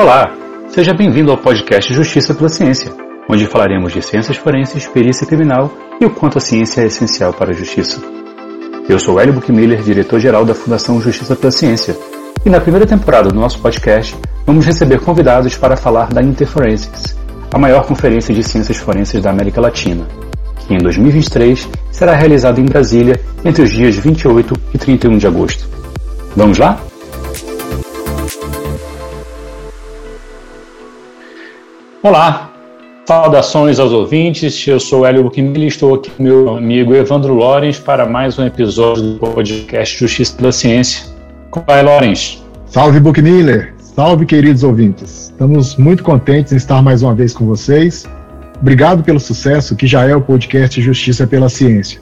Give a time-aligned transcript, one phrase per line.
[0.00, 0.34] Olá,
[0.70, 2.90] seja bem-vindo ao podcast Justiça pela Ciência,
[3.28, 7.50] onde falaremos de ciências forenses, perícia criminal e o quanto a ciência é essencial para
[7.50, 8.00] a justiça.
[8.88, 11.94] Eu sou Hélio Buchmiller, diretor-geral da Fundação Justiça pela Ciência,
[12.46, 14.16] e na primeira temporada do nosso podcast
[14.46, 17.14] vamos receber convidados para falar da Interforensics,
[17.52, 20.08] a maior conferência de ciências forenses da América Latina,
[20.66, 25.68] que em 2023 será realizada em Brasília entre os dias 28 e 31 de agosto.
[26.34, 26.80] Vamos lá?
[32.02, 32.50] Olá,
[33.06, 34.66] saudações aos ouvintes.
[34.66, 38.46] Eu sou Hélio Buchmiller e estou aqui com meu amigo Evandro Lorenz para mais um
[38.46, 41.04] episódio do podcast Justiça pela Ciência.
[41.50, 42.42] Como vai, Lorenz?
[42.64, 43.74] Salve, Buchmiller!
[43.76, 45.28] Salve, queridos ouvintes!
[45.28, 48.08] Estamos muito contentes em estar mais uma vez com vocês.
[48.62, 52.00] Obrigado pelo sucesso que já é o podcast Justiça pela Ciência.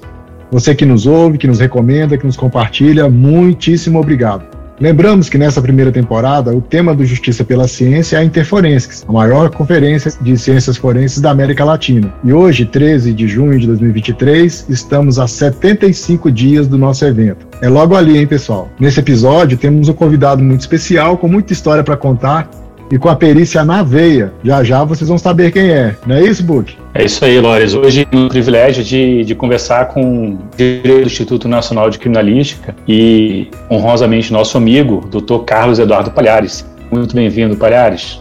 [0.52, 4.57] Você que nos ouve, que nos recomenda, que nos compartilha, muitíssimo obrigado.
[4.80, 9.12] Lembramos que nessa primeira temporada, o tema do Justiça pela Ciência é a Interforensics, a
[9.12, 12.14] maior conferência de ciências forenses da América Latina.
[12.22, 17.46] E hoje, 13 de junho de 2023, estamos a 75 dias do nosso evento.
[17.60, 18.68] É logo ali, hein, pessoal?
[18.78, 22.48] Nesse episódio, temos um convidado muito especial, com muita história para contar
[22.90, 24.32] e com a perícia na veia.
[24.44, 25.96] Já já vocês vão saber quem é.
[26.06, 26.76] Não é isso, Book?
[26.98, 27.74] É isso aí, Lores.
[27.74, 32.74] Hoje tenho o privilégio de, de conversar com o diretor do Instituto Nacional de Criminalística
[32.88, 35.44] e, honrosamente, nosso amigo, Dr.
[35.46, 36.68] Carlos Eduardo Palhares.
[36.90, 38.20] Muito bem-vindo, Palhares.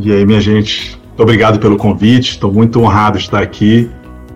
[0.00, 2.30] E aí, minha gente, obrigado pelo convite.
[2.30, 3.90] Estou muito honrado de estar aqui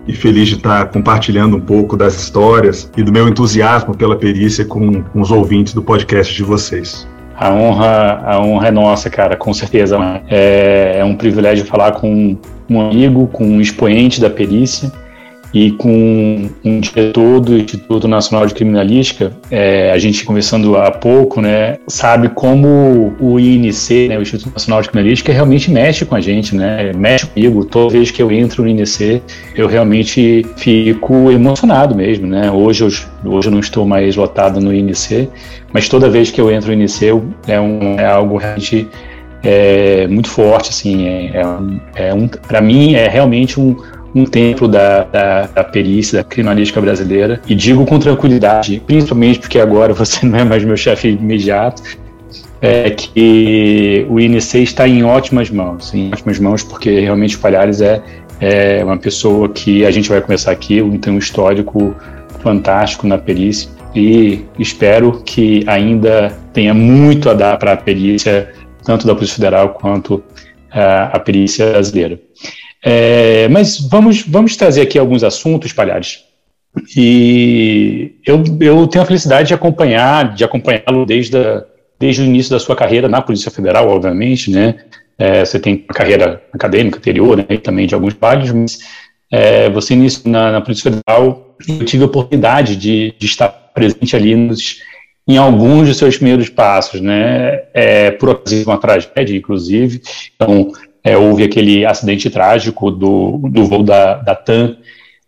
[0.07, 4.65] e feliz de estar compartilhando um pouco das histórias e do meu entusiasmo pela perícia
[4.65, 7.07] com, com os ouvintes do podcast de vocês.
[7.39, 9.97] A honra, a honra é nossa, cara, com certeza.
[10.27, 12.35] É, é um privilégio falar com
[12.69, 14.91] um amigo, com um expoente da perícia
[15.53, 21.41] e com um diretor do Instituto Nacional de Criminalística, é, a gente conversando há pouco,
[21.41, 26.21] né, sabe como o INC, né, o Instituto Nacional de Criminalística, realmente mexe com a
[26.21, 27.65] gente, né, mexe comigo.
[27.65, 29.21] Toda vez que eu entro no INC,
[29.55, 32.51] eu realmente fico emocionado mesmo, né.
[32.51, 35.27] Hoje eu, hoje eu não estou mais lotado no INC,
[35.73, 37.07] mas toda vez que eu entro no INC
[37.47, 38.87] é, um, é algo realmente
[39.43, 43.75] é, muito forte, assim, é, é um, é para mim é realmente um
[44.13, 47.41] um templo da, da, da, perícia, da criminalística brasileira.
[47.47, 51.83] E digo com tranquilidade, principalmente porque agora você não é mais meu chefe imediato,
[52.61, 57.81] é que o INC está em ótimas mãos, em ótimas mãos, porque realmente o Palhares
[57.81, 58.01] é,
[58.41, 61.95] é uma pessoa que a gente vai começar aqui, tem um histórico
[62.41, 68.53] fantástico na perícia e espero que ainda tenha muito a dar para a perícia,
[68.83, 70.23] tanto da Polícia Federal quanto
[70.71, 72.19] a, a perícia brasileira.
[72.83, 76.23] É, mas vamos, vamos trazer aqui alguns assuntos, Palhares.
[76.95, 81.65] E eu, eu tenho a felicidade de acompanhar, de acompanhá-lo desde, a,
[81.99, 84.75] desde o início da sua carreira na Polícia Federal, obviamente, né?
[85.17, 87.45] É, você tem uma carreira acadêmica anterior, né?
[87.49, 88.79] E também de alguns trabalhos, mas
[89.31, 94.15] é, você início na, na, Polícia Federal, eu tive a oportunidade de, de estar presente
[94.15, 94.81] ali nos,
[95.27, 97.63] em alguns dos seus primeiros passos, né?
[97.73, 100.01] É, por ocasião de uma tragédia, inclusive.
[100.35, 100.71] Então,
[101.03, 104.75] é, houve aquele acidente trágico do, do voo da, da TAM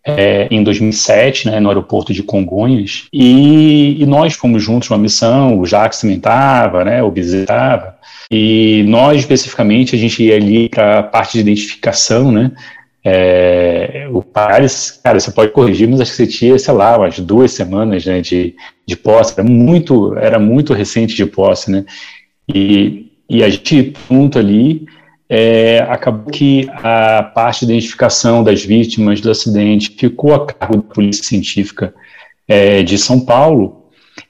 [0.04, 5.58] é, em 2007, né, no aeroporto de Congonhas, e, e nós fomos juntos numa missão,
[5.58, 7.96] o Jacques também estava, né, o estava,
[8.30, 12.50] e nós, especificamente, a gente ia ali para a parte de identificação, né,
[13.04, 17.18] é, o Pares, cara, você pode corrigir, mas acho que você tinha, sei lá, umas
[17.18, 18.54] duas semanas né, de,
[18.86, 21.84] de posse, era muito, era muito recente de posse, né,
[22.52, 24.84] e, e a gente junto ali,
[25.28, 30.82] é, acabou que a parte de identificação das vítimas do acidente ficou a cargo da
[30.82, 31.94] Polícia Científica
[32.46, 33.82] é, de São Paulo,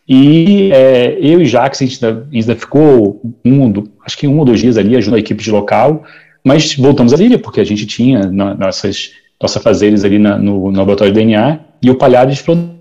[0.09, 3.73] e é, eu e Jacques, a gente ainda, ainda ficou um,
[4.05, 6.05] acho que um ou dois dias ali ajudando a equipe de local,
[6.45, 10.71] mas voltamos à ilha, porque a gente tinha na, nossas, nossas fazeres ali na, no,
[10.71, 12.75] no, laboratório de DNA, e o Palhares falou,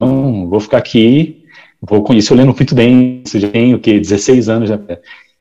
[0.00, 1.42] não, vou ficar aqui,
[1.80, 4.78] vou com isso, eu lembro muito bem, isso já tenho, o quê, 16 anos, já,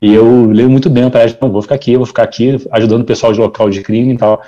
[0.02, 3.02] e eu leio muito bem a palestra, então vou ficar aqui, vou ficar aqui, ajudando
[3.02, 4.42] o pessoal de local de crime e tal.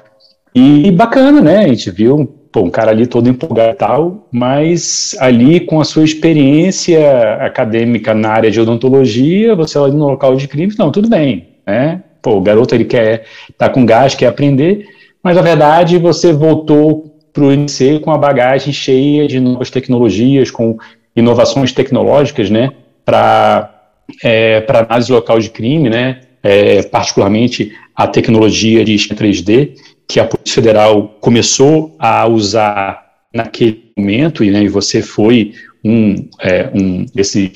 [0.54, 1.60] E bacana, né?
[1.60, 5.86] A gente viu pô, um cara ali todo empolgado e tal, mas ali com a
[5.86, 11.10] sua experiência acadêmica na área de odontologia, você ali no local de crime, não, tudo
[11.10, 12.04] bem, né?
[12.22, 13.26] Pô, o garoto ele quer,
[13.58, 14.86] tá com gás, quer aprender,
[15.24, 20.52] mas na verdade você voltou para o INC com a bagagem cheia de novas tecnologias,
[20.52, 20.78] com
[21.16, 22.72] inovações tecnológicas, né?
[23.06, 23.79] Para
[24.24, 29.74] é, para análise local de crime, né, é, particularmente a tecnologia de 3D,
[30.08, 35.54] que a Polícia Federal começou a usar naquele momento, e, né, e você foi
[35.84, 37.52] um, é, um desses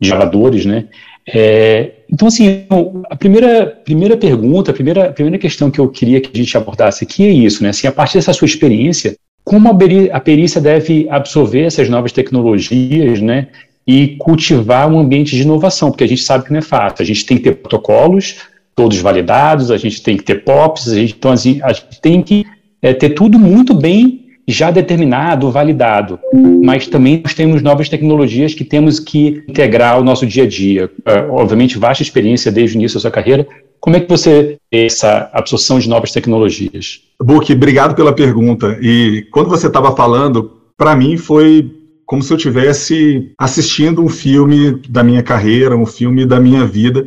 [0.00, 0.86] jogadores, né,
[1.30, 2.64] É, então, assim,
[3.10, 6.56] a primeira, primeira pergunta, a primeira, a primeira questão que eu queria que a gente
[6.56, 7.68] abordasse aqui é isso, né?
[7.68, 9.14] Assim, a partir dessa sua experiência,
[9.44, 13.48] como a perícia deve absorver essas novas tecnologias, né?
[13.88, 17.02] E cultivar um ambiente de inovação, porque a gente sabe que não é fácil.
[17.02, 18.36] A gente tem que ter protocolos,
[18.76, 22.22] todos validados, a gente tem que ter POPs, a gente, então assim, a gente tem
[22.22, 22.44] que
[22.82, 26.18] é, ter tudo muito bem já determinado, validado,
[26.64, 30.86] mas também nós temos novas tecnologias que temos que integrar ao nosso dia a dia.
[31.00, 33.46] Uh, obviamente, vasta experiência desde o início da sua carreira.
[33.78, 37.00] Como é que você vê essa absorção de novas tecnologias?
[37.22, 38.78] Buki, obrigado pela pergunta.
[38.80, 41.70] E quando você estava falando, para mim foi
[42.08, 47.06] como se eu estivesse assistindo um filme da minha carreira, um filme da minha vida.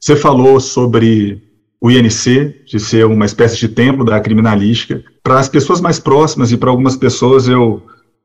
[0.00, 1.40] Você falou sobre
[1.80, 5.04] o INC, de ser uma espécie de templo da criminalística.
[5.22, 7.80] Para as pessoas mais próximas e para algumas pessoas, eu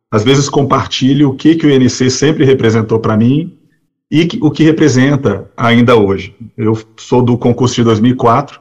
[0.09, 3.55] às vezes compartilho o que, que o INC sempre representou para mim
[4.11, 6.35] e o que representa ainda hoje.
[6.57, 8.59] Eu sou do concurso de 2004,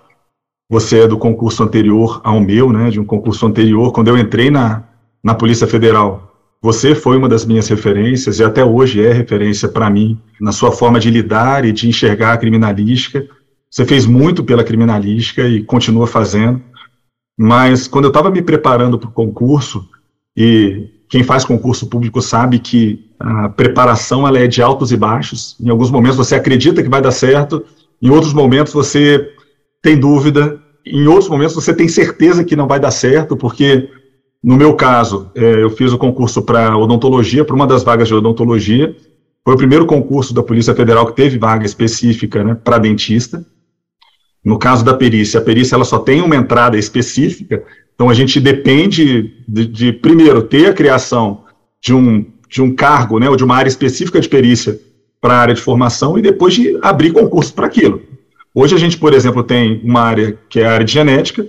[0.69, 3.90] você é do concurso anterior ao meu, né, de um concurso anterior.
[3.90, 4.84] Quando eu entrei na,
[5.22, 6.33] na Polícia Federal,
[6.64, 10.72] você foi uma das minhas referências e até hoje é referência para mim na sua
[10.72, 13.28] forma de lidar e de enxergar a criminalística.
[13.70, 16.62] Você fez muito pela criminalística e continua fazendo,
[17.38, 19.87] mas quando eu estava me preparando para o concurso,
[20.34, 25.58] e quem faz concurso público sabe que a preparação ela é de altos e baixos.
[25.60, 27.62] Em alguns momentos você acredita que vai dar certo,
[28.00, 29.28] em outros momentos você
[29.82, 33.90] tem dúvida, em outros momentos você tem certeza que não vai dar certo, porque
[34.44, 38.14] no meu caso, é, eu fiz o concurso para odontologia, para uma das vagas de
[38.14, 38.94] odontologia.
[39.43, 43.43] Foi o primeiro concurso da Polícia Federal que teve vaga específica né, para dentista.
[44.44, 47.64] No caso da perícia, a perícia ela só tem uma entrada específica,
[47.94, 51.44] então a gente depende de, de primeiro, ter a criação
[51.81, 54.79] de um, de um cargo, né, ou de uma área específica de perícia
[55.23, 58.02] para a área de formação e depois de abrir concurso para aquilo.
[58.55, 61.49] Hoje a gente, por exemplo, tem uma área que é a área de genética,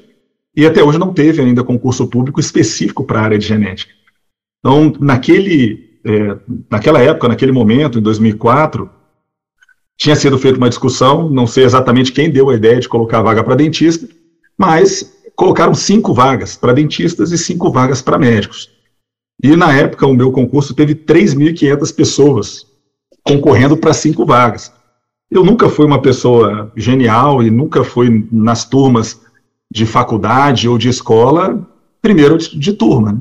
[0.56, 3.92] e até hoje não teve ainda concurso público específico para a área de genética.
[4.60, 6.38] Então, naquele, é,
[6.72, 8.90] naquela época, naquele momento, em 2004,
[9.98, 13.44] tinha sido feita uma discussão, não sei exatamente quem deu a ideia de colocar vaga
[13.44, 14.08] para dentista,
[14.58, 18.70] mas colocaram cinco vagas para dentistas e cinco vagas para médicos.
[19.44, 22.66] E na época, o meu concurso teve 3.500 pessoas
[23.24, 24.72] concorrendo para cinco vagas.
[25.30, 29.20] Eu nunca fui uma pessoa genial e nunca fui nas turmas
[29.76, 31.70] de faculdade ou de escola,
[32.02, 33.12] primeiro de, de turma.
[33.12, 33.20] Né?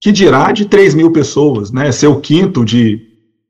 [0.00, 1.92] Que dirá de 3 mil pessoas, né?
[1.92, 3.00] Ser o quinto de,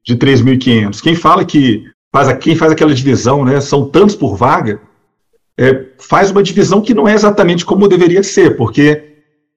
[0.04, 1.00] de 3.500.
[1.00, 4.78] Quem fala que faz, quem faz aquela divisão, né, são tantos por vaga,
[5.58, 9.04] é, faz uma divisão que não é exatamente como deveria ser, porque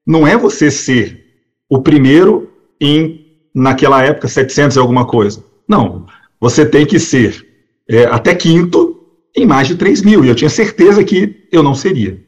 [0.06, 1.22] não é você ser
[1.68, 5.44] o primeiro em, naquela época, 700 e alguma coisa.
[5.68, 6.06] Não,
[6.40, 7.46] você tem que ser
[7.86, 8.98] é, até quinto
[9.36, 12.18] em mais de 3 mil, e eu tinha certeza que eu não seria.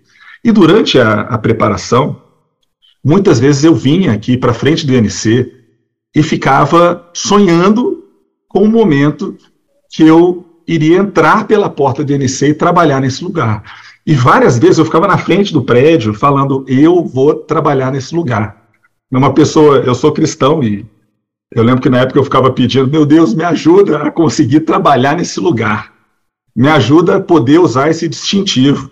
[0.45, 2.21] E durante a, a preparação,
[3.03, 5.51] muitas vezes eu vinha aqui para frente do INC
[6.15, 8.05] e ficava sonhando
[8.47, 9.37] com o momento
[9.91, 13.63] que eu iria entrar pela porta do INC e trabalhar nesse lugar.
[14.07, 18.65] E várias vezes eu ficava na frente do prédio falando, eu vou trabalhar nesse lugar.
[19.11, 20.85] Uma pessoa, eu sou cristão e
[21.53, 25.17] eu lembro que na época eu ficava pedindo, meu Deus, me ajuda a conseguir trabalhar
[25.17, 25.93] nesse lugar.
[26.55, 28.91] Me ajuda a poder usar esse distintivo.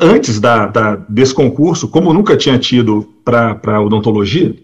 [0.00, 4.54] Antes da, da desse concurso, como nunca tinha tido para odontologia,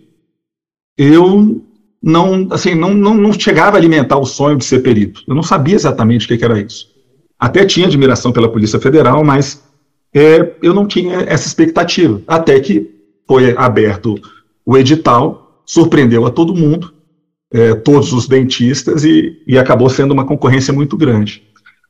[0.97, 1.63] eu
[2.03, 5.23] não, assim, não, não, não chegava a alimentar o sonho de ser perito.
[5.27, 6.89] Eu não sabia exatamente o que, que era isso.
[7.39, 9.63] Até tinha admiração pela Polícia Federal, mas
[10.15, 12.21] é, eu não tinha essa expectativa.
[12.27, 12.91] Até que
[13.27, 14.17] foi aberto
[14.65, 16.93] o edital, surpreendeu a todo mundo,
[17.53, 21.43] é, todos os dentistas, e, e acabou sendo uma concorrência muito grande.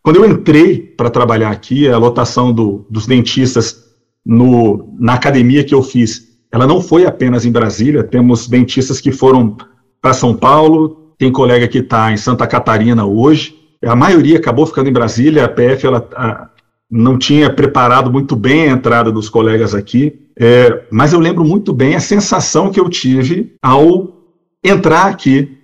[0.02, 3.84] Quando eu entrei para trabalhar aqui, a lotação do, dos dentistas
[4.24, 9.12] no, na academia que eu fiz, ela não foi apenas em Brasília, temos dentistas que
[9.12, 9.56] foram
[10.00, 13.54] para São Paulo, tem colega que está em Santa Catarina hoje.
[13.84, 16.48] A maioria acabou ficando em Brasília, a PF ela, a,
[16.90, 21.72] não tinha preparado muito bem a entrada dos colegas aqui, é, mas eu lembro muito
[21.72, 24.16] bem a sensação que eu tive ao
[24.64, 25.56] entrar aqui,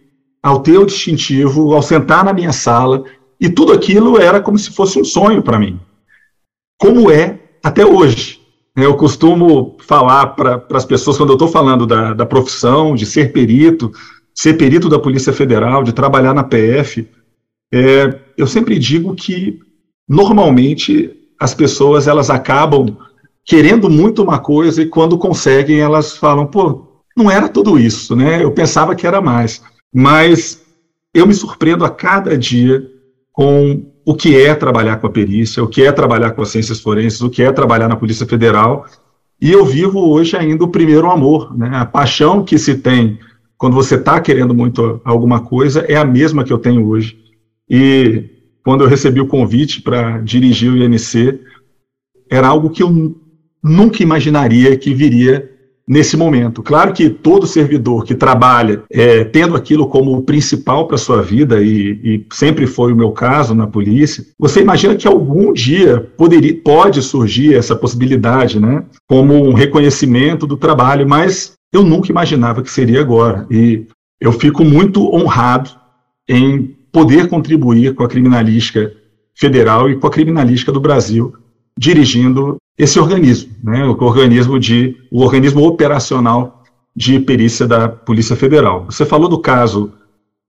[0.42, 3.02] ao ter o distintivo, ao sentar na minha sala,
[3.40, 5.78] e tudo aquilo era como se fosse um sonho para mim.
[6.78, 8.40] Como é até hoje.
[8.76, 13.32] Eu costumo falar para as pessoas, quando eu estou falando da, da profissão, de ser
[13.32, 13.90] perito,
[14.34, 17.08] ser perito da Polícia Federal, de trabalhar na PF,
[17.72, 19.58] é, eu sempre digo que
[20.06, 22.96] normalmente as pessoas elas acabam
[23.44, 28.42] querendo muito uma coisa e quando conseguem elas falam, pô, não era tudo isso, né?
[28.42, 29.62] Eu pensava que era mais.
[29.94, 30.62] Mas
[31.14, 32.90] eu me surpreendo a cada dia
[33.36, 36.80] com o que é trabalhar com a perícia, o que é trabalhar com as ciências
[36.80, 38.86] forenses, o que é trabalhar na Polícia Federal.
[39.38, 41.70] E eu vivo hoje ainda o primeiro amor, né?
[41.74, 43.18] A paixão que se tem
[43.58, 47.18] quando você está querendo muito alguma coisa é a mesma que eu tenho hoje.
[47.68, 48.24] E
[48.64, 51.38] quando eu recebi o convite para dirigir o INC,
[52.30, 53.14] era algo que eu
[53.62, 55.50] nunca imaginaria que viria
[55.88, 56.62] nesse momento.
[56.62, 62.00] Claro que todo servidor que trabalha é, tendo aquilo como principal para sua vida, e,
[62.02, 67.00] e, sempre foi o meu caso na polícia, você imagina que algum dia poderia, pode
[67.02, 73.00] surgir essa possibilidade, né, como um reconhecimento do trabalho, mas eu nunca imaginava que seria
[73.00, 73.46] agora.
[73.50, 73.86] E
[74.20, 75.70] eu fico muito honrado
[76.28, 78.92] em poder contribuir com a criminalística
[79.34, 81.34] federal e com a criminalística do Brasil
[81.78, 86.62] dirigindo esse organismo, né, o organismo de o organismo operacional
[86.94, 88.86] de perícia da Polícia Federal.
[88.86, 89.92] Você falou do caso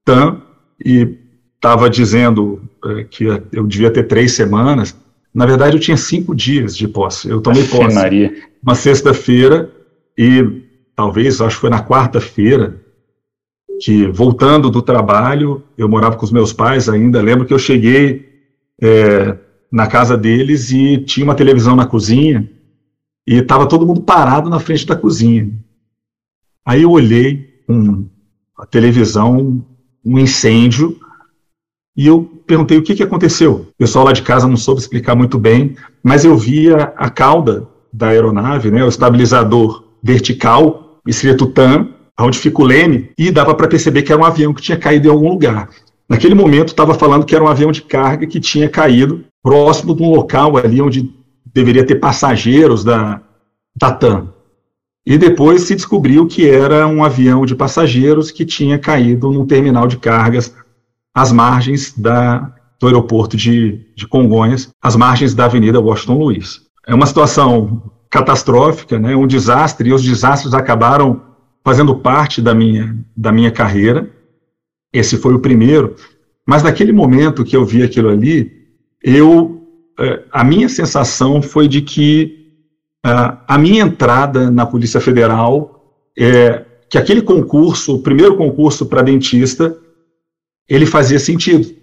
[0.04, 0.40] TAM
[0.84, 1.16] e
[1.54, 4.96] estava dizendo é, que eu devia ter três semanas.
[5.34, 7.28] Na verdade, eu tinha cinco dias de posse.
[7.28, 8.34] Eu tomei posse Maria.
[8.62, 9.70] uma sexta-feira
[10.16, 10.62] e
[10.96, 12.80] talvez, acho que foi na quarta-feira,
[13.80, 17.22] que voltando do trabalho, eu morava com os meus pais ainda.
[17.22, 18.28] Lembro que eu cheguei
[18.80, 19.36] é,
[19.70, 22.48] na casa deles e tinha uma televisão na cozinha
[23.26, 25.50] e estava todo mundo parado na frente da cozinha.
[26.64, 28.06] Aí eu olhei um,
[28.58, 29.64] a televisão,
[30.04, 30.98] um incêndio,
[31.96, 33.68] e eu perguntei o que, que aconteceu.
[33.70, 37.66] O pessoal lá de casa não soube explicar muito bem, mas eu via a cauda
[37.92, 41.88] da aeronave, né, o estabilizador vertical, escrito TAM,
[42.20, 45.08] onde fica o leme, e dava para perceber que era um avião que tinha caído
[45.08, 45.68] em algum lugar.
[46.08, 50.02] Naquele momento, estava falando que era um avião de carga que tinha caído próximo de
[50.02, 51.12] um local ali onde
[51.46, 53.20] deveria ter passageiros da,
[53.76, 54.32] da TAM.
[55.06, 59.86] E depois se descobriu que era um avião de passageiros que tinha caído num terminal
[59.86, 60.54] de cargas
[61.14, 66.60] às margens da, do aeroporto de, de Congonhas, às margens da Avenida Washington Luiz.
[66.86, 71.22] É uma situação catastrófica, né, um desastre, e os desastres acabaram
[71.64, 74.10] fazendo parte da minha, da minha carreira.
[74.92, 75.96] Esse foi o primeiro.
[76.46, 78.57] Mas naquele momento que eu vi aquilo ali,
[79.02, 79.62] eu,
[79.98, 82.38] é, a minha sensação foi de que
[83.02, 89.76] a minha entrada na Polícia Federal, é, que aquele concurso, o primeiro concurso para dentista,
[90.68, 91.74] ele fazia sentido.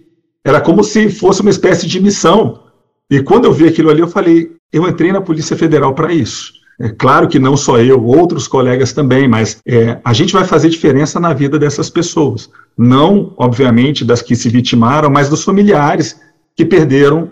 [0.44, 2.62] Era como se fosse uma espécie de missão.
[3.10, 6.52] E quando eu vi aquilo ali, eu falei, eu entrei na Polícia Federal para isso.
[6.78, 10.68] É claro que não só eu, outros colegas também, mas é, a gente vai fazer
[10.68, 12.50] diferença na vida dessas pessoas.
[12.76, 16.20] Não, obviamente, das que se vitimaram, mas dos familiares
[16.56, 17.30] que perderam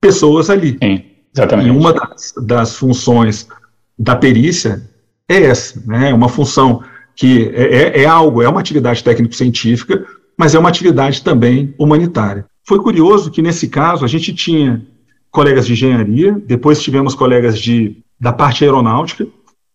[0.00, 0.76] pessoas ali.
[0.82, 1.02] Sim,
[1.34, 1.68] exatamente.
[1.68, 3.48] E uma das, das funções
[3.98, 4.82] da perícia
[5.28, 6.10] é essa, né?
[6.10, 6.82] É uma função
[7.16, 10.04] que é, é, é algo, é uma atividade técnico-científica,
[10.36, 12.44] mas é uma atividade também humanitária.
[12.64, 14.86] Foi curioso que, nesse caso, a gente tinha
[15.30, 19.26] colegas de engenharia, depois tivemos colegas de, da parte aeronáutica,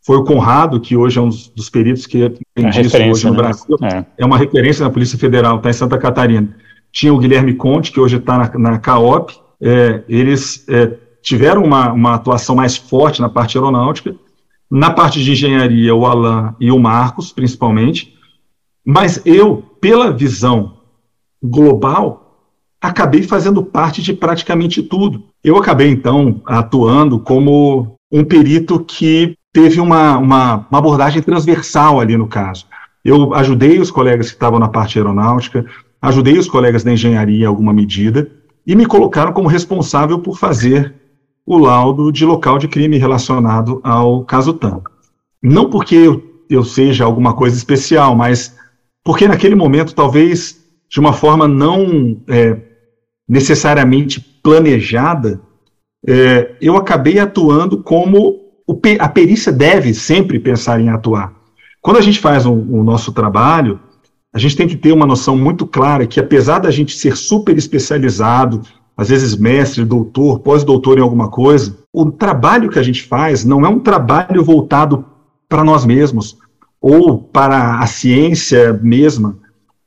[0.06, 3.26] foi o Conrado, que hoje é um dos, dos peritos que tem é disso hoje
[3.26, 3.38] no né?
[3.38, 4.06] Brasil, é.
[4.18, 4.26] é.
[4.26, 6.54] uma referência na Polícia Federal, está em Santa Catarina
[6.94, 11.92] tinha o Guilherme Conte, que hoje está na, na CAOP, é, eles é, tiveram uma,
[11.92, 14.16] uma atuação mais forte na parte aeronáutica,
[14.70, 18.14] na parte de engenharia, o Alan e o Marcos, principalmente,
[18.86, 20.78] mas eu, pela visão
[21.42, 22.40] global,
[22.80, 25.24] acabei fazendo parte de praticamente tudo.
[25.44, 32.18] Eu acabei, então, atuando como um perito que teve uma, uma, uma abordagem transversal ali
[32.18, 32.66] no caso.
[33.04, 35.66] Eu ajudei os colegas que estavam na parte aeronáutica,
[36.04, 38.30] Ajudei os colegas da engenharia em alguma medida
[38.68, 40.94] e me colocaram como responsável por fazer
[41.46, 44.82] o laudo de local de crime relacionado ao caso TAM.
[45.42, 48.54] Não porque eu, eu seja alguma coisa especial, mas
[49.02, 52.60] porque naquele momento, talvez de uma forma não é,
[53.26, 55.40] necessariamente planejada,
[56.06, 58.42] é, eu acabei atuando como
[59.00, 61.34] a perícia deve sempre pensar em atuar.
[61.82, 63.80] Quando a gente faz o, o nosso trabalho,
[64.34, 67.56] a gente tem que ter uma noção muito clara que, apesar da gente ser super
[67.56, 68.62] especializado,
[68.98, 73.64] às vezes mestre, doutor, pós-doutor em alguma coisa, o trabalho que a gente faz não
[73.64, 75.06] é um trabalho voltado
[75.48, 76.38] para nós mesmos
[76.82, 79.38] ou para a ciência mesma.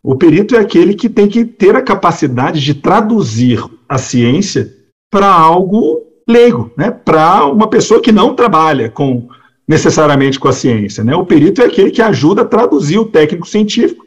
[0.01, 4.73] O perito é aquele que tem que ter a capacidade de traduzir a ciência
[5.11, 6.93] para algo leigo, né?
[6.93, 9.29] para uma pessoa que não trabalha com
[9.67, 11.03] necessariamente com a ciência.
[11.03, 11.17] Né?
[11.17, 14.06] O perito é aquele que ajuda a traduzir o técnico científico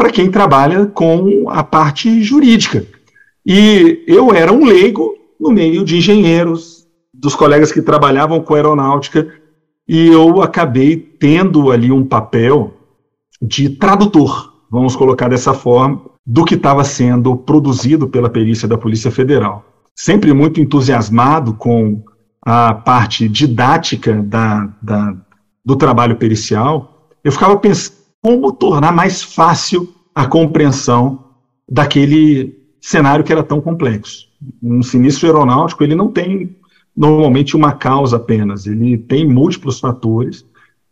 [0.00, 2.86] para quem trabalha com a parte jurídica.
[3.44, 9.30] E eu era um leigo no meio de engenheiros, dos colegas que trabalhavam com aeronáutica,
[9.86, 12.72] e eu acabei tendo ali um papel
[13.42, 14.54] de tradutor.
[14.70, 19.66] vamos colocar dessa forma, do que estava sendo produzido pela perícia da Polícia Federal.
[19.94, 22.02] Sempre muito entusiasmado com
[22.40, 25.14] a parte didática da, da,
[25.62, 31.24] do trabalho pericial, eu ficava pensando como tornar mais fácil a compreensão
[31.68, 34.28] daquele cenário que era tão complexo.
[34.62, 36.56] Um sinistro aeronáutico, ele não tem
[36.96, 40.44] normalmente uma causa apenas, ele tem múltiplos fatores,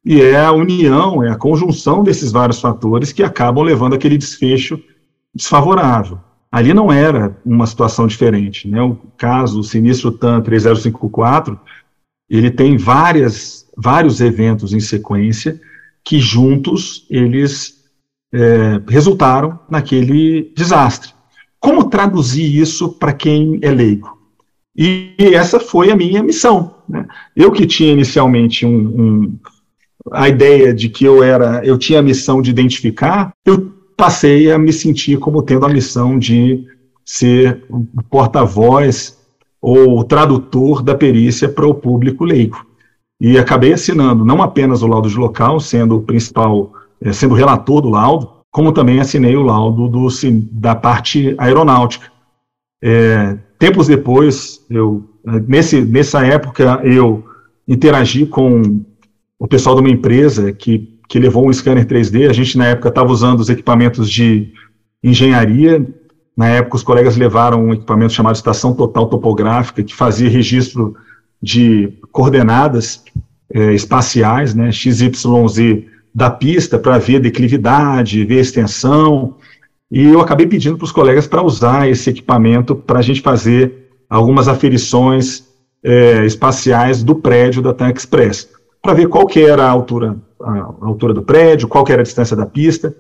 [0.05, 4.81] e é a união, é a conjunção desses vários fatores que acabam levando aquele desfecho
[5.35, 6.19] desfavorável.
[6.51, 8.81] Ali não era uma situação diferente, né?
[8.81, 11.61] O caso, o sinistro TAN 3054,
[12.31, 15.61] ele tem várias, vários eventos em sequência
[16.05, 17.79] que juntos eles
[18.33, 21.13] é, resultaram naquele desastre.
[21.61, 24.17] Como traduzir isso para quem é leigo?
[24.77, 26.77] E, e, essa foi a minha missão.
[26.89, 27.05] Né?
[27.35, 29.39] Eu que tinha inicialmente um, um,
[30.13, 34.59] a ideia de que eu era, eu tinha a missão de identificar, eu passei a
[34.59, 36.65] me sentir como tendo a missão de
[37.05, 39.19] ser o porta-voz
[39.61, 42.65] ou tradutor da perícia para o público leigo.
[43.21, 47.81] E acabei assinando não apenas o laudo de local, sendo o principal, eh, sendo relator
[47.81, 50.09] do laudo, como também assinei o laudo do,
[50.53, 52.11] da parte aeronáutica.
[52.83, 55.05] É, tempos depois, eu,
[55.47, 57.25] nesse, nessa época, eu
[57.67, 58.81] interagi com
[59.39, 62.29] o pessoal de uma empresa que que levou um scanner 3D.
[62.29, 64.53] A gente, na época, estava usando os equipamentos de
[65.03, 65.85] engenharia.
[66.37, 70.95] Na época, os colegas levaram um equipamento chamado Estação Total Topográfica, que fazia registro
[71.43, 73.05] de coordenadas
[73.53, 79.37] é, espaciais, né, XYZ, da pista para ver declividade, ver extensão.
[79.91, 83.89] E eu acabei pedindo para os colegas para usar esse equipamento para a gente fazer
[84.09, 85.47] algumas aferições
[85.83, 88.49] é, espaciais do prédio da TAM Express,
[88.83, 92.37] para ver qual que era a altura a altura do prédio, qual era a distância
[92.37, 92.95] da pista.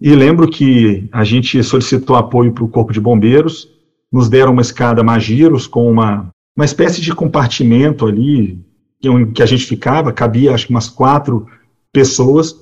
[0.00, 3.68] E lembro que a gente solicitou apoio para o Corpo de Bombeiros,
[4.12, 8.58] nos deram uma escada Magiros com uma, uma espécie de compartimento ali,
[9.00, 11.46] que, que a gente ficava, cabia acho que umas quatro
[11.92, 12.54] pessoas.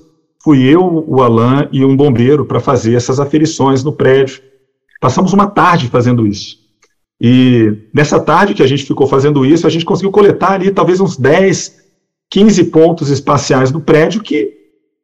[0.43, 4.41] Fui eu, o Alain e um bombeiro para fazer essas aferições no prédio.
[5.01, 6.59] Passamos uma tarde fazendo isso.
[7.19, 10.99] E nessa tarde que a gente ficou fazendo isso, a gente conseguiu coletar ali talvez
[10.99, 11.85] uns 10
[12.29, 14.53] 15 pontos espaciais do prédio que,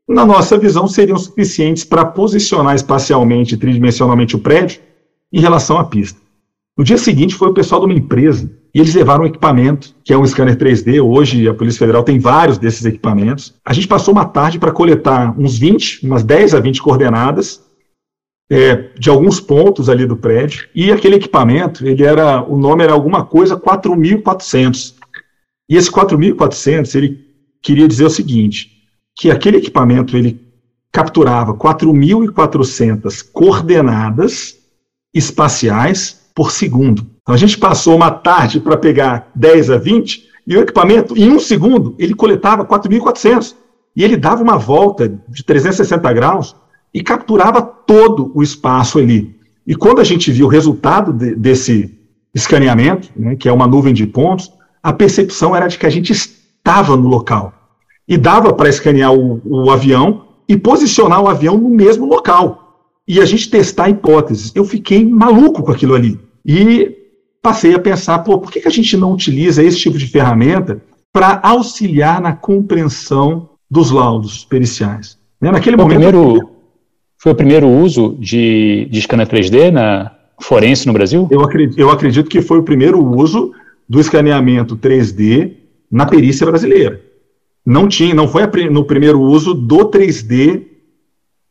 [0.08, 4.82] na nossa visão, seriam suficientes para posicionar espacialmente tridimensionalmente o prédio
[5.32, 6.20] em relação à pista.
[6.82, 10.12] No dia seguinte foi o pessoal de uma empresa e eles levaram um equipamento, que
[10.12, 11.00] é um scanner 3D.
[11.00, 13.54] Hoje a Polícia Federal tem vários desses equipamentos.
[13.63, 17.63] A gente passou uma tarde para coletar uns 20, umas 10 a 20 coordenadas
[18.50, 20.67] é, de alguns pontos ali do prédio.
[20.74, 24.96] E aquele equipamento, ele era, o nome era alguma coisa 4400.
[25.70, 27.28] E esse 4.400, ele
[27.62, 28.72] queria dizer o seguinte,
[29.15, 30.41] que aquele equipamento, ele
[30.91, 34.58] capturava 4.400 coordenadas
[35.13, 37.06] espaciais por segundo.
[37.22, 41.32] Então a gente passou uma tarde para pegar 10 a 20, e o equipamento, em
[41.32, 43.56] um segundo, ele coletava 4.400.
[43.96, 46.56] E ele dava uma volta de 360 graus
[46.94, 49.36] e capturava todo o espaço ali.
[49.65, 51.98] E quando a gente viu o resultado de, desse
[52.34, 56.12] escaneamento, né, que é uma nuvem de pontos, a percepção era de que a gente
[56.12, 57.54] estava no local.
[58.08, 62.61] E dava para escanear o, o avião e posicionar o avião no mesmo local.
[63.08, 64.52] E a gente testar hipóteses.
[64.56, 66.20] Eu fiquei maluco com aquilo ali.
[66.46, 66.96] E
[67.42, 70.82] passei a pensar, pô, por que, que a gente não utiliza esse tipo de ferramenta
[71.12, 75.18] para auxiliar na compreensão dos laudos periciais?
[75.42, 75.52] Né?
[75.52, 75.98] Naquele o momento.
[75.98, 76.50] Primeiro,
[77.18, 81.28] foi o primeiro uso de, de scanner 3D na forense no Brasil?
[81.32, 83.52] Eu acredito, eu acredito que foi o primeiro uso
[83.88, 85.54] do escaneamento 3D
[85.92, 87.02] na perícia brasileira.
[87.66, 90.64] Não tinha, não foi no primeiro uso do 3D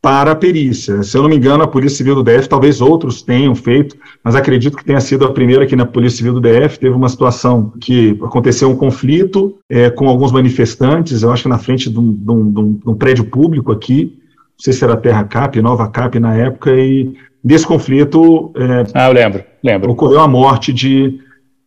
[0.02, 1.02] para a perícia.
[1.02, 4.34] Se eu não me engano, a Polícia Civil do DF, talvez outros tenham feito, mas
[4.34, 6.78] acredito que tenha sido a primeira aqui na Polícia Civil do DF.
[6.78, 11.58] Teve uma situação que aconteceu um conflito é, com alguns manifestantes, eu acho que na
[11.58, 15.24] frente de um, de um, de um prédio público aqui, não sei se era Terra
[15.24, 18.52] Cap, Nova Cap na época, e desse conflito.
[18.56, 19.90] É, ah, eu lembro, lembro.
[19.90, 21.20] Ocorreu a morte de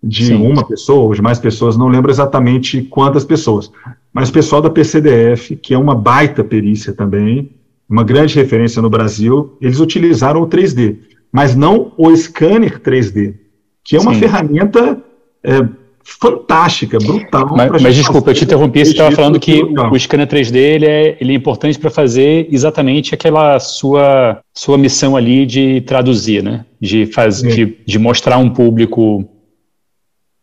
[0.05, 0.35] de Sim.
[0.35, 3.71] uma pessoa ou de mais pessoas, não lembro exatamente quantas pessoas,
[4.11, 7.49] mas o pessoal da PCDF, que é uma baita perícia também,
[7.93, 10.97] uma grande referência no Brasil, eles utilizaram o 3D,
[11.31, 13.35] mas não o scanner 3D,
[13.83, 14.21] que é uma Sim.
[14.21, 14.97] ferramenta
[15.43, 15.63] é,
[16.03, 17.55] fantástica, brutal.
[17.55, 21.17] Mas, mas desculpa, eu te interrompi, você estava falando que o scanner 3D ele é,
[21.21, 26.65] ele é importante para fazer exatamente aquela sua, sua missão ali de traduzir, né?
[26.81, 29.23] De, faz, de, de mostrar um público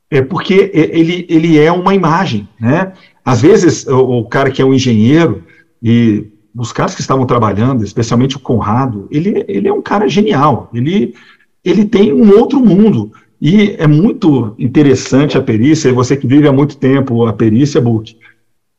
[0.09, 2.93] é porque ele, ele é uma imagem, né?
[3.25, 5.45] Às vezes, o, o cara que é um engenheiro,
[5.83, 10.71] e os caras que estavam trabalhando, especialmente o Conrado, ele, ele é um cara genial.
[10.75, 11.15] Ele,
[11.65, 13.13] ele tem um outro mundo.
[13.41, 17.81] E é muito interessante a perícia, e você que vive há muito tempo a perícia,
[17.81, 18.17] Book.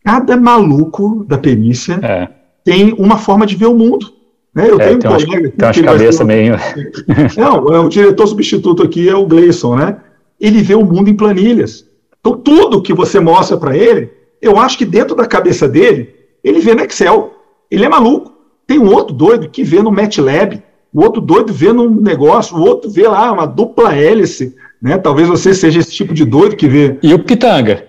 [0.04, 2.28] Cada maluco da perícia é.
[2.64, 4.14] tem uma forma de ver o mundo.
[4.54, 4.70] Né?
[4.70, 5.50] Eu é, tenho tem um colega.
[5.50, 6.56] Tem umas cabeças meio.
[7.38, 9.98] Não, é, o diretor substituto aqui é o Gleison, né?
[10.40, 11.86] Ele vê o mundo em planilhas.
[12.20, 16.60] Então, tudo que você mostra para ele, eu acho que dentro da cabeça dele, ele
[16.60, 17.34] vê no Excel.
[17.72, 18.34] Ele é maluco.
[18.68, 20.62] Tem um outro doido que vê no MATLAB,
[20.94, 24.98] o outro doido vê num negócio, o outro vê lá uma dupla hélice, né?
[24.98, 26.98] Talvez você seja esse tipo de doido que vê.
[27.02, 27.86] E o Pitanga?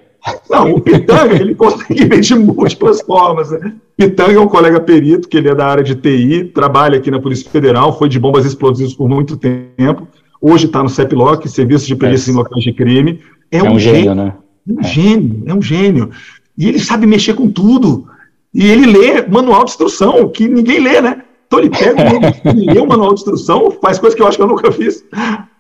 [0.49, 3.51] Não, o Pitanga ele consegue ver de múltiplas formas.
[3.51, 3.75] Né?
[3.97, 7.21] Pitanga é um colega perito, que ele é da área de TI, trabalha aqui na
[7.21, 10.07] Polícia Federal, foi de bombas explosivas por muito tempo,
[10.41, 12.35] hoje está no CEPLOC, Serviço de Perícia é.
[12.35, 13.21] em Locais de Crime.
[13.51, 14.35] É, é um, um, gênio, gênio né?
[14.69, 14.85] É um é.
[14.85, 16.11] gênio, é um gênio.
[16.57, 18.07] E ele sabe mexer com tudo.
[18.55, 21.23] E ele lê manual de instrução, que ninguém lê, né?
[21.47, 22.03] Então ele pega,
[22.49, 25.05] ele lê o manual de instrução, faz coisa que eu acho que eu nunca fiz.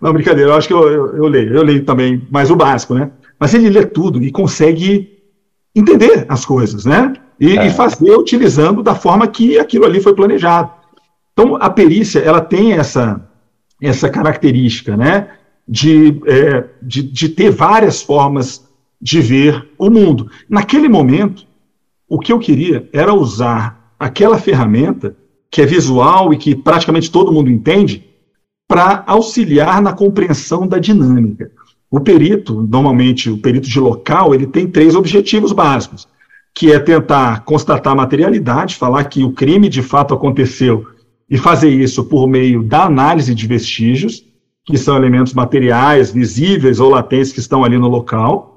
[0.00, 2.94] Não, brincadeira, eu acho que eu, eu, eu leio, eu leio também, mas o básico,
[2.94, 3.10] né?
[3.38, 5.18] Mas ele lê tudo e consegue
[5.74, 7.14] entender as coisas, né?
[7.40, 7.66] E, é.
[7.66, 10.70] e, fazer utilizando da forma que aquilo ali foi planejado.
[11.32, 13.28] Então, a perícia, ela tem essa,
[13.80, 15.28] essa característica, né?
[15.66, 18.64] De, é, de, de ter várias formas
[19.00, 20.30] de ver o mundo.
[20.48, 21.46] Naquele momento,
[22.12, 25.16] o que eu queria era usar aquela ferramenta
[25.50, 28.04] que é visual e que praticamente todo mundo entende
[28.68, 31.50] para auxiliar na compreensão da dinâmica.
[31.90, 36.06] O perito, normalmente o perito de local, ele tem três objetivos básicos,
[36.54, 40.84] que é tentar constatar a materialidade, falar que o crime de fato aconteceu
[41.30, 44.22] e fazer isso por meio da análise de vestígios,
[44.66, 48.51] que são elementos materiais, visíveis ou latentes que estão ali no local,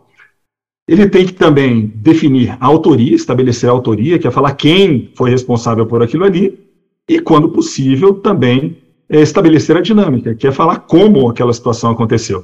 [0.88, 5.30] ele tem que também definir a autoria, estabelecer a autoria, que é falar quem foi
[5.30, 6.60] responsável por aquilo ali,
[7.08, 8.78] e, quando possível, também
[9.10, 12.44] é estabelecer a dinâmica, que é falar como aquela situação aconteceu.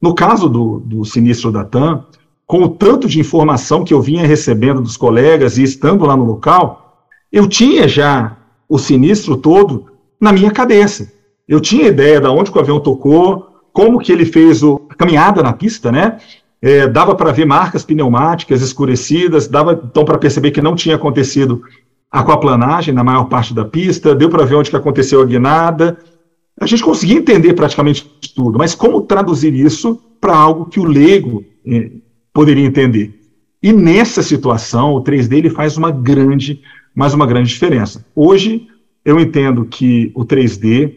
[0.00, 2.04] No caso do, do sinistro da TAM,
[2.46, 6.24] com o tanto de informação que eu vinha recebendo dos colegas e estando lá no
[6.24, 8.36] local, eu tinha já
[8.68, 9.86] o sinistro todo
[10.20, 11.12] na minha cabeça.
[11.46, 15.42] Eu tinha ideia de onde o avião tocou, como que ele fez o, a caminhada
[15.42, 16.18] na pista, né?
[16.62, 21.62] É, dava para ver marcas pneumáticas escurecidas, dava então para perceber que não tinha acontecido
[22.10, 25.96] aquaplanagem na maior parte da pista, deu para ver onde que aconteceu a guinada.
[26.60, 31.44] A gente conseguia entender praticamente tudo, mas como traduzir isso para algo que o leigo
[31.66, 31.90] é,
[32.32, 33.18] poderia entender?
[33.62, 36.60] E nessa situação, o 3D ele faz uma grande,
[36.94, 38.04] mais uma grande diferença.
[38.14, 38.66] Hoje,
[39.04, 40.94] eu entendo que o 3D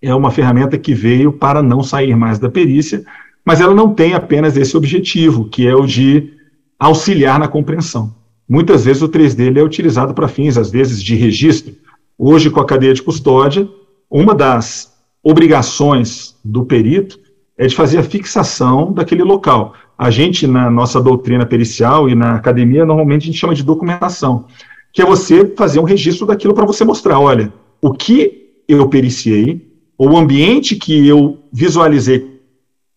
[0.00, 3.04] é uma ferramenta que veio para não sair mais da perícia,
[3.48, 6.34] mas ela não tem apenas esse objetivo, que é o de
[6.78, 8.14] auxiliar na compreensão.
[8.46, 11.74] Muitas vezes o 3D é utilizado para fins, às vezes, de registro.
[12.18, 13.66] Hoje, com a cadeia de custódia,
[14.10, 17.18] uma das obrigações do perito
[17.56, 19.72] é de fazer a fixação daquele local.
[19.96, 24.44] A gente, na nossa doutrina pericial e na academia, normalmente a gente chama de documentação,
[24.92, 29.66] que é você fazer um registro daquilo para você mostrar, olha, o que eu periciei,
[29.96, 32.36] ou o ambiente que eu visualizei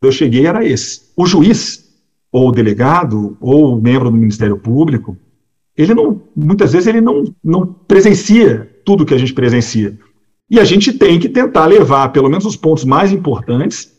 [0.01, 1.11] eu cheguei era esse.
[1.15, 1.89] O juiz,
[2.31, 5.17] ou o delegado, ou o membro do Ministério Público,
[5.77, 9.97] ele não, muitas vezes ele não, não presencia tudo que a gente presencia.
[10.49, 13.91] E a gente tem que tentar levar, pelo menos, os pontos mais importantes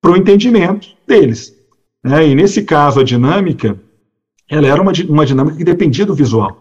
[0.00, 1.54] para o entendimento deles.
[2.02, 2.28] Né?
[2.28, 3.78] E nesse caso, a dinâmica,
[4.48, 6.60] ela era uma, uma dinâmica que dependia do visual.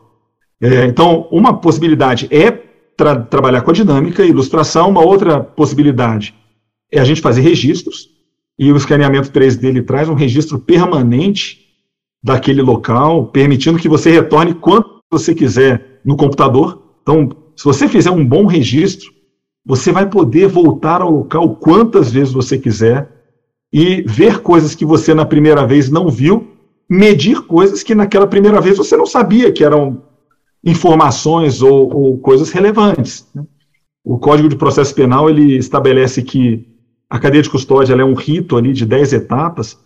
[0.62, 2.52] É, então, uma possibilidade é
[2.96, 6.36] tra trabalhar com a dinâmica, ilustração, uma outra possibilidade
[6.92, 8.10] é a gente fazer registros,
[8.62, 11.62] e o escaneamento 3D ele traz um registro permanente
[12.24, 16.80] daquele local, permitindo que você retorne quanto você quiser no computador.
[17.02, 19.12] Então, se você fizer um bom registro,
[19.66, 23.10] você vai poder voltar ao local quantas vezes você quiser
[23.74, 26.52] e ver coisas que você na primeira vez não viu,
[26.88, 30.04] medir coisas que naquela primeira vez você não sabia que eram
[30.64, 33.28] informações ou, ou coisas relevantes.
[33.34, 33.44] Né?
[34.04, 36.71] O Código de Processo Penal ele estabelece que
[37.12, 39.78] a cadeia de custódia é um rito ali de 10 etapas,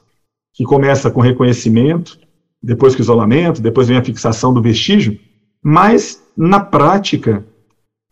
[0.53, 2.19] que começa com reconhecimento,
[2.61, 5.19] depois com isolamento, depois vem a fixação do vestígio,
[5.59, 7.43] mas, na prática,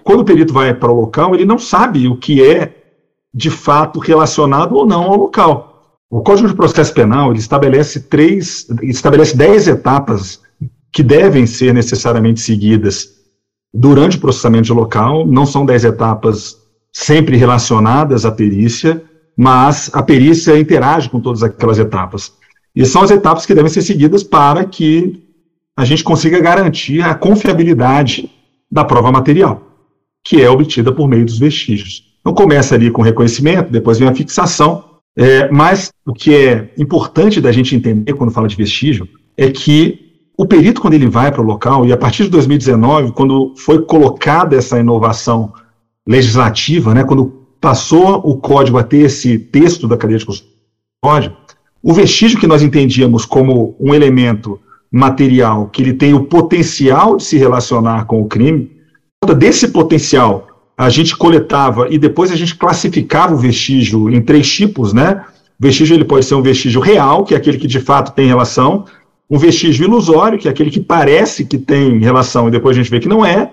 [0.03, 2.75] quando o perito vai para o local, ele não sabe o que é,
[3.31, 5.99] de fato, relacionado ou não ao local.
[6.09, 10.41] O Código de Processo Penal ele estabelece três, estabelece dez etapas
[10.91, 13.09] que devem ser necessariamente seguidas
[13.71, 16.62] durante o processamento de local, não são dez etapas
[16.93, 19.03] sempre relacionadas à perícia,
[19.35, 22.31] mas a perícia interage com todas aquelas etapas.
[22.75, 25.23] E são as etapas que devem ser seguidas para que
[25.75, 28.29] a gente consiga garantir a confiabilidade
[28.71, 29.63] da prova material,
[30.23, 32.13] que é obtida por meio dos vestígios.
[32.21, 34.85] Então começa ali com reconhecimento, depois vem a fixação,
[35.17, 39.99] é, mas o que é importante da gente entender quando fala de vestígio é que
[40.37, 43.83] o perito, quando ele vai para o local, e a partir de 2019, quando foi
[43.83, 45.53] colocada essa inovação
[46.07, 51.35] legislativa, né, quando passou o código a ter esse texto da cadeia de custódia,
[51.81, 54.59] o vestígio que nós entendíamos como um elemento
[54.91, 58.71] material que ele tem o potencial de se relacionar com o crime,
[59.37, 64.91] desse potencial a gente coletava e depois a gente classificava o vestígio em três tipos,
[64.91, 65.23] né?
[65.59, 68.27] O vestígio ele pode ser um vestígio real, que é aquele que de fato tem
[68.27, 68.85] relação,
[69.29, 72.91] um vestígio ilusório, que é aquele que parece que tem relação e depois a gente
[72.91, 73.51] vê que não é,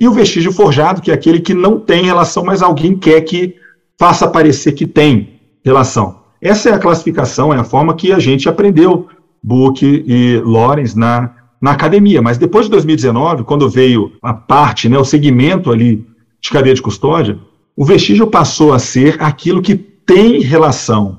[0.00, 3.56] e o vestígio forjado, que é aquele que não tem relação, mas alguém quer que
[3.98, 6.20] faça parecer que tem relação.
[6.40, 9.08] Essa é a classificação, é a forma que a gente aprendeu
[9.42, 12.22] Book e Lorenz na, na academia.
[12.22, 16.06] Mas depois de 2019, quando veio a parte, né, o segmento ali
[16.40, 17.38] de cadeia de custódia,
[17.76, 21.18] o vestígio passou a ser aquilo que tem relação.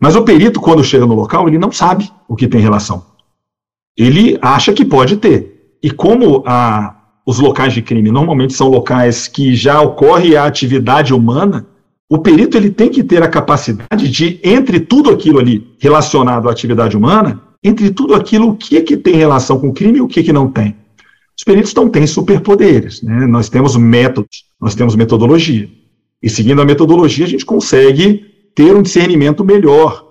[0.00, 3.04] Mas o perito, quando chega no local, ele não sabe o que tem relação.
[3.96, 5.76] Ele acha que pode ter.
[5.82, 11.14] E como a, os locais de crime normalmente são locais que já ocorre a atividade
[11.14, 11.66] humana,
[12.08, 16.52] o perito ele tem que ter a capacidade de, entre tudo aquilo ali relacionado à
[16.52, 20.08] atividade humana, entre tudo aquilo, o que que tem relação com o crime e o
[20.08, 20.76] que que não tem.
[21.36, 23.26] Os peritos não têm superpoderes, né?
[23.26, 25.68] nós temos métodos, nós temos metodologia.
[26.22, 30.06] E seguindo a metodologia, a gente consegue ter um discernimento melhor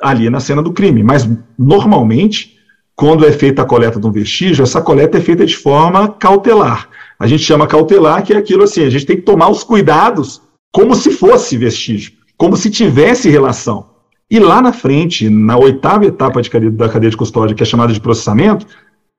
[0.00, 1.02] ali na cena do crime.
[1.02, 2.55] Mas, normalmente,
[2.96, 6.88] quando é feita a coleta de um vestígio, essa coleta é feita de forma cautelar.
[7.18, 10.40] A gente chama cautelar, que é aquilo assim, a gente tem que tomar os cuidados
[10.72, 13.90] como se fosse vestígio, como se tivesse relação.
[14.30, 17.92] E lá na frente, na oitava etapa cadeia, da cadeia de custódia, que é chamada
[17.92, 18.66] de processamento,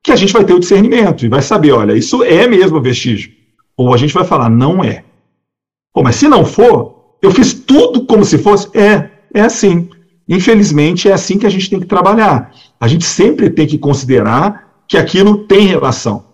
[0.03, 3.31] que a gente vai ter o discernimento e vai saber, olha, isso é mesmo vestígio.
[3.75, 5.03] Ou a gente vai falar, não é.
[5.93, 8.69] Pô, mas se não for, eu fiz tudo como se fosse.
[8.77, 9.89] É, é assim.
[10.27, 12.51] Infelizmente, é assim que a gente tem que trabalhar.
[12.79, 16.25] A gente sempre tem que considerar que aquilo tem relação.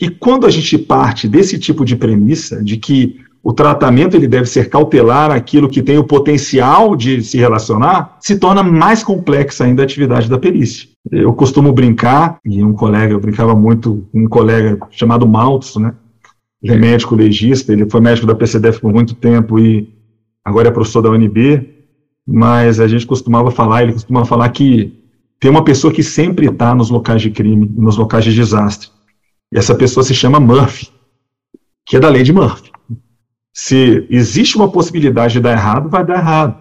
[0.00, 4.46] E quando a gente parte desse tipo de premissa, de que o tratamento ele deve
[4.46, 9.82] ser cautelar aquilo que tem o potencial de se relacionar, se torna mais complexa ainda
[9.82, 10.88] a atividade da perícia.
[11.10, 15.94] Eu costumo brincar, e um colega, eu brincava muito, um colega chamado Maltz, né?
[16.60, 19.94] Ele é médico legista, ele foi médico da PCDF por muito tempo e
[20.44, 21.70] agora é professor da UNB,
[22.26, 24.92] mas a gente costumava falar, ele costuma falar que
[25.38, 28.88] tem uma pessoa que sempre está nos locais de crime, nos locais de desastre.
[29.52, 30.88] E essa pessoa se chama Murphy,
[31.84, 32.72] que é da lei de Murphy.
[33.52, 36.56] Se existe uma possibilidade de dar errado, vai dar errado.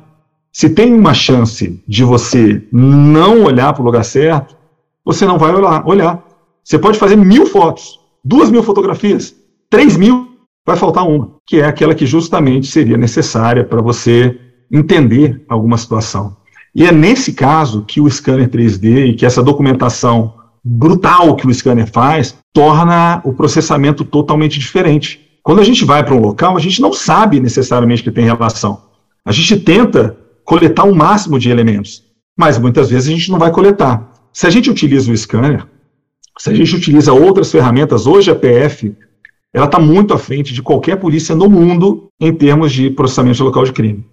[0.52, 4.56] Se tem uma chance de você não olhar para o lugar certo,
[5.04, 6.26] você não vai olhar, olhar.
[6.64, 9.36] Você pode fazer mil fotos, duas mil fotografias,
[9.70, 10.36] três mil,
[10.66, 14.40] vai faltar uma, que é aquela que justamente seria necessária para você
[14.72, 16.36] entender alguma situação.
[16.76, 21.54] E é nesse caso que o scanner 3D e que essa documentação brutal que o
[21.54, 25.22] scanner faz torna o processamento totalmente diferente.
[25.42, 28.82] Quando a gente vai para um local, a gente não sabe necessariamente que tem relação.
[29.24, 32.04] A gente tenta coletar o um máximo de elementos,
[32.38, 34.12] mas muitas vezes a gente não vai coletar.
[34.34, 35.66] Se a gente utiliza o scanner,
[36.38, 38.94] se a gente utiliza outras ferramentas, hoje a PF
[39.54, 43.44] ela está muito à frente de qualquer polícia no mundo em termos de processamento de
[43.44, 44.06] local de crime.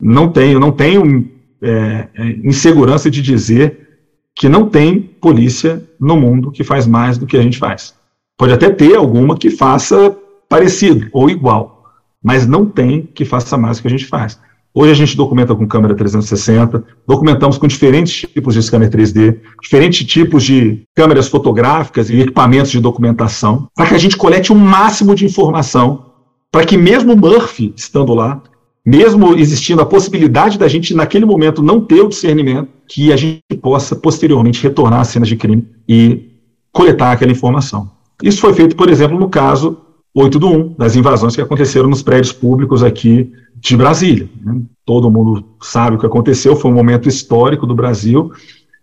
[0.00, 1.33] Não tenho, não tenho
[1.64, 3.88] é, é, insegurança de dizer
[4.34, 7.94] que não tem polícia no mundo que faz mais do que a gente faz.
[8.36, 10.16] Pode até ter alguma que faça
[10.48, 11.84] parecido ou igual,
[12.22, 14.38] mas não tem que faça mais do que a gente faz.
[14.76, 20.04] Hoje a gente documenta com câmera 360, documentamos com diferentes tipos de scanner 3D, diferentes
[20.04, 24.58] tipos de câmeras fotográficas e equipamentos de documentação, para que a gente colete o um
[24.58, 26.06] máximo de informação,
[26.50, 28.42] para que mesmo Murphy estando lá,
[28.84, 33.42] mesmo existindo a possibilidade da gente, naquele momento, não ter o discernimento, que a gente
[33.62, 36.30] possa posteriormente retornar às cenas de crime e
[36.70, 37.90] coletar aquela informação.
[38.22, 39.78] Isso foi feito, por exemplo, no caso
[40.14, 44.28] 8 do 1, das invasões que aconteceram nos prédios públicos aqui de Brasília.
[44.44, 44.60] Né?
[44.84, 48.30] Todo mundo sabe o que aconteceu, foi um momento histórico do Brasil,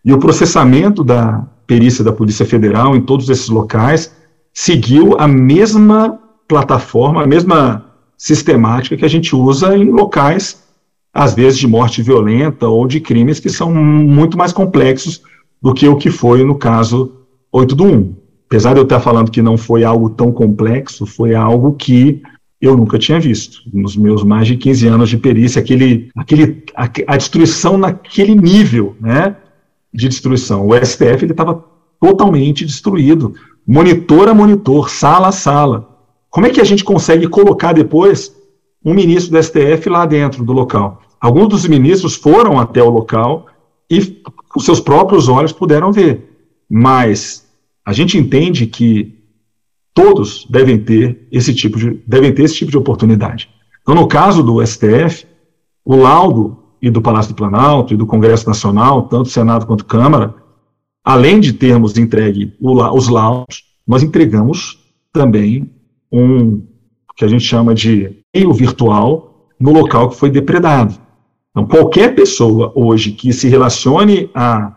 [0.04, 4.14] e o processamento da perícia da Polícia Federal em todos esses locais
[4.52, 7.91] seguiu a mesma plataforma, a mesma
[8.22, 10.62] sistemática que a gente usa em locais,
[11.12, 15.24] às vezes, de morte violenta ou de crimes que são muito mais complexos
[15.60, 17.14] do que o que foi no caso
[17.52, 18.16] 8 do 1.
[18.46, 22.22] Apesar de eu estar falando que não foi algo tão complexo, foi algo que
[22.62, 23.64] eu nunca tinha visto.
[23.74, 28.96] Nos meus mais de 15 anos de perícia, aquele, aquele, a, a destruição naquele nível
[29.02, 29.36] né,
[29.92, 30.68] de destruição.
[30.68, 31.66] O STF estava
[32.00, 33.34] totalmente destruído
[33.66, 35.91] monitor a monitor, sala a sala.
[36.32, 38.34] Como é que a gente consegue colocar depois
[38.84, 41.02] um ministro do STF lá dentro do local?
[41.20, 43.48] Alguns dos ministros foram até o local
[43.90, 46.48] e, com seus próprios olhos, puderam ver.
[46.70, 47.46] Mas
[47.86, 49.22] a gente entende que
[49.94, 53.50] todos devem ter esse tipo de, devem ter esse tipo de oportunidade.
[53.82, 55.28] Então, no caso do STF,
[55.84, 60.34] o laudo e do Palácio do Planalto e do Congresso Nacional, tanto Senado quanto Câmara,
[61.04, 64.80] além de termos entregue os laudos, nós entregamos
[65.12, 65.70] também
[66.12, 66.62] um
[67.16, 70.96] que a gente chama de meio virtual no local que foi depredado.
[71.52, 74.74] Então, qualquer pessoa hoje que se relacione a,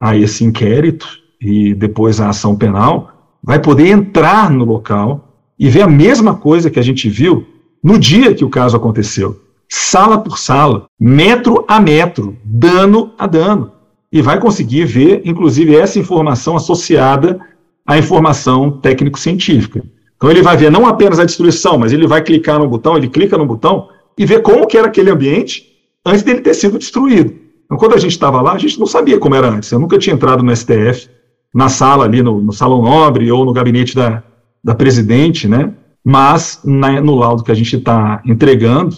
[0.00, 1.06] a esse inquérito
[1.40, 6.70] e depois a ação penal, vai poder entrar no local e ver a mesma coisa
[6.70, 7.46] que a gente viu
[7.82, 9.40] no dia que o caso aconteceu.
[9.68, 13.72] Sala por sala, metro a metro, dano a dano.
[14.10, 17.38] E vai conseguir ver, inclusive, essa informação associada
[17.86, 19.84] à informação técnico-científica.
[20.18, 23.08] Então ele vai ver não apenas a destruição, mas ele vai clicar no botão, ele
[23.08, 25.64] clica no botão e vê como que era aquele ambiente
[26.04, 27.32] antes dele ter sido destruído.
[27.64, 29.70] Então, quando a gente estava lá, a gente não sabia como era antes.
[29.70, 31.08] Eu nunca tinha entrado no STF,
[31.54, 34.22] na sala ali, no, no Salão Nobre ou no gabinete da,
[34.64, 35.72] da presidente, né?
[36.02, 38.96] Mas na, no laudo que a gente está entregando,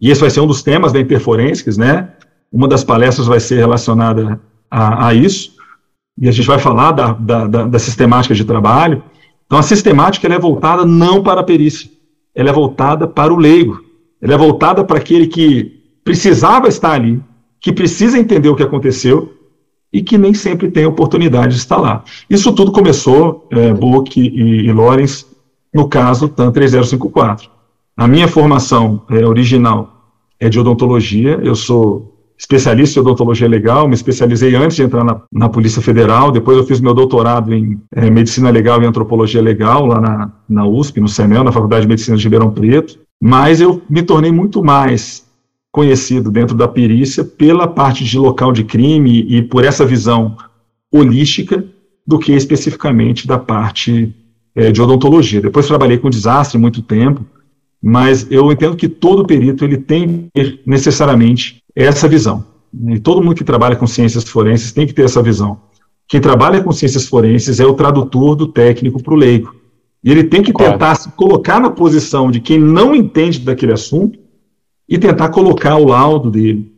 [0.00, 2.08] e esse vai ser um dos temas da Interforensics, né?
[2.50, 5.54] Uma das palestras vai ser relacionada a, a isso,
[6.16, 9.02] e a gente vai falar da, da, da, da sistemática de trabalho.
[9.46, 11.90] Então, a sistemática é voltada não para a perícia,
[12.34, 13.84] ela é voltada para o leigo,
[14.20, 17.22] ela é voltada para aquele que precisava estar ali,
[17.60, 19.32] que precisa entender o que aconteceu
[19.92, 22.02] e que nem sempre tem oportunidade de estar lá.
[22.28, 25.26] Isso tudo começou, é, Book e, e Lorenz,
[25.72, 27.48] no caso TAN 3054.
[27.96, 32.13] A minha formação é, original é de odontologia, eu sou
[32.44, 36.64] especialista em odontologia legal, me especializei antes de entrar na, na Polícia Federal, depois eu
[36.64, 41.08] fiz meu doutorado em é, Medicina Legal e Antropologia Legal, lá na, na USP, no
[41.08, 45.24] CEMEL, na Faculdade de Medicina de Ribeirão Preto, mas eu me tornei muito mais
[45.72, 50.36] conhecido dentro da perícia pela parte de local de crime e por essa visão
[50.92, 51.64] holística
[52.06, 54.14] do que especificamente da parte
[54.54, 55.40] é, de odontologia.
[55.40, 57.24] Depois trabalhei com desastre muito tempo,
[57.82, 60.28] mas eu entendo que todo perito ele tem
[60.66, 62.44] necessariamente essa visão.
[62.88, 65.60] E todo mundo que trabalha com ciências forenses tem que ter essa visão.
[66.08, 69.54] Quem trabalha com ciências forenses é o tradutor do técnico para o leigo.
[70.02, 71.00] E ele tem que tentar claro.
[71.00, 74.18] se colocar na posição de quem não entende daquele assunto
[74.88, 76.70] e tentar colocar o laudo dele.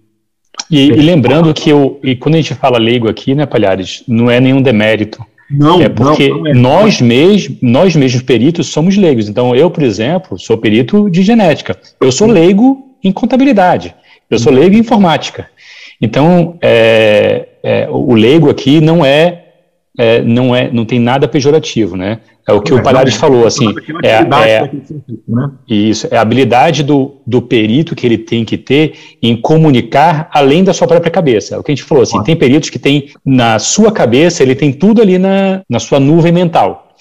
[0.70, 4.30] E, e lembrando que eu, e quando a gente fala leigo aqui, né, Palhares, não
[4.30, 5.24] é nenhum demérito.
[5.50, 6.54] Não, é porque não, não é.
[6.54, 9.28] nós mesmos, nós mesmos peritos somos leigos.
[9.28, 11.78] Então, eu, por exemplo, sou perito de genética.
[12.00, 13.94] Eu sou leigo em contabilidade.
[14.30, 15.48] Eu sou leigo em informática.
[16.00, 19.44] Então, é, é, o leigo aqui não é,
[19.98, 22.20] é, não é, não tem nada pejorativo, né?
[22.48, 24.70] É o que o Palhares falou, assim, é, é,
[25.26, 25.50] né?
[25.66, 30.62] isso, é a habilidade do, do perito que ele tem que ter em comunicar além
[30.62, 31.56] da sua própria cabeça.
[31.56, 34.54] É o que a gente falou, assim, tem peritos que tem na sua cabeça, ele
[34.54, 36.94] tem tudo ali na, na sua nuvem mental.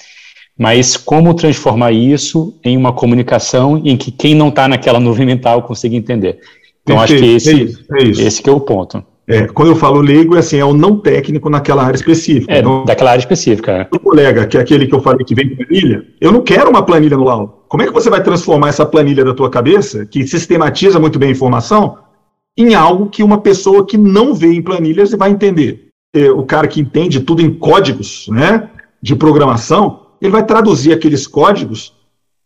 [0.58, 5.62] Mas como transformar isso em uma comunicação em que quem não está naquela nuvem mental
[5.62, 6.40] consiga entender?
[6.86, 8.22] Então, Perfeito, acho que esse, é isso, é isso.
[8.22, 9.04] esse que é o ponto.
[9.28, 12.54] É, quando eu falo leigo, é assim, é o não técnico naquela área específica.
[12.54, 13.72] É, então, daquela área específica.
[13.72, 13.88] É.
[13.92, 16.84] O colega, que é aquele que eu falei que vem planilha, eu não quero uma
[16.84, 17.54] planilha no laudo.
[17.68, 21.30] Como é que você vai transformar essa planilha da tua cabeça, que sistematiza muito bem
[21.30, 21.98] a informação,
[22.56, 25.88] em algo que uma pessoa que não vê em planilhas vai entender?
[26.16, 28.70] É, o cara que entende tudo em códigos né,
[29.02, 31.94] de programação, ele vai traduzir aqueles códigos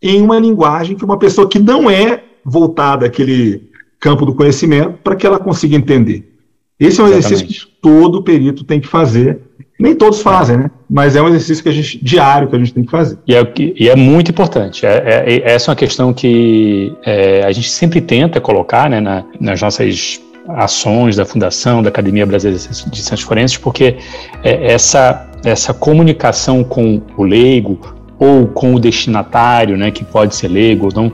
[0.01, 3.68] em uma linguagem que uma pessoa que não é voltada àquele
[3.99, 6.29] campo do conhecimento para que ela consiga entender.
[6.79, 7.33] Esse é um Exatamente.
[7.33, 9.39] exercício que todo perito tem que fazer.
[9.77, 10.71] Nem todos fazem, né?
[10.89, 13.17] Mas é um exercício que a gente, diário que a gente tem que fazer.
[13.27, 14.85] E é, e é muito importante.
[14.85, 19.23] É, é, essa é uma questão que é, a gente sempre tenta colocar né, na,
[19.39, 23.97] nas nossas ações da Fundação, da Academia Brasileira de Ciências Forenses, porque
[24.43, 27.79] é, essa, essa comunicação com o leigo
[28.17, 31.13] ou com o destinatário, né, que pode ser leigo ou não,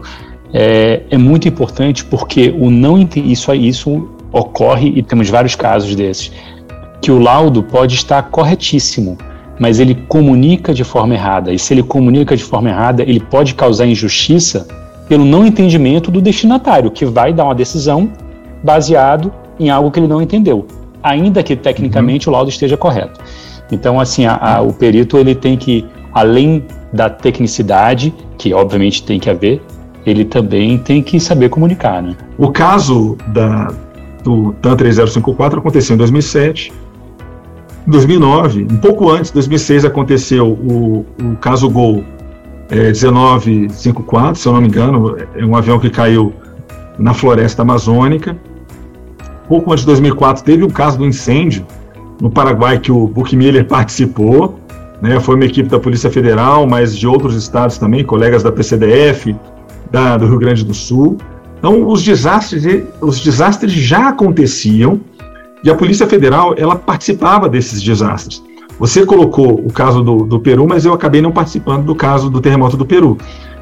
[0.58, 6.32] é, é muito importante porque o não isso, isso ocorre, e temos vários casos desses,
[7.02, 9.18] que o laudo pode estar corretíssimo,
[9.60, 11.52] mas ele comunica de forma errada.
[11.52, 14.66] E se ele comunica de forma errada, ele pode causar injustiça
[15.10, 18.10] pelo não entendimento do destinatário, que vai dar uma decisão
[18.64, 20.66] baseado em algo que ele não entendeu,
[21.04, 22.34] ainda que tecnicamente uhum.
[22.34, 23.20] o laudo esteja correto.
[23.70, 29.20] Então, assim, a, a, o perito ele tem que, além da tecnicidade, que obviamente tem
[29.20, 29.62] que haver,
[30.06, 32.16] ele também tem que saber comunicar, né?
[32.38, 33.74] O caso da,
[34.24, 36.72] do TAN 3054 aconteceu em 2007.
[37.88, 42.04] Em 2009, um pouco antes, 2006, aconteceu o, o caso Gol
[42.70, 46.34] é, 1954, se eu não me engano, é um avião que caiu
[46.98, 48.36] na floresta amazônica.
[49.48, 51.66] Pouco antes de 2004, teve um caso do incêndio
[52.20, 54.60] no Paraguai que o Buchmiller participou.
[55.02, 59.36] Né, foi uma equipe da Polícia Federal, mas de outros estados também, colegas da PCDF,
[59.92, 61.18] da, do Rio Grande do Sul.
[61.58, 62.64] Então, os desastres,
[63.02, 65.00] os desastres já aconteciam
[65.64, 68.44] e a Polícia Federal ela participava desses desastres.
[68.78, 72.42] Você colocou o caso do, do Peru, mas eu acabei não participando do caso do
[72.42, 73.18] terremoto do Peru.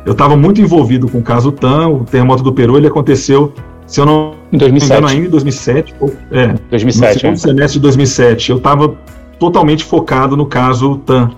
[0.06, 3.54] Eu estava muito envolvido com o caso TAM, o terremoto do Peru, ele aconteceu,
[3.88, 4.90] se eu não em 2007.
[4.90, 5.96] me engano, ainda em 2007.
[6.32, 7.38] É, 2007, no segundo é.
[7.38, 8.52] semestre de 2007.
[8.52, 8.96] Eu estava
[9.40, 11.32] totalmente focado no caso TAM.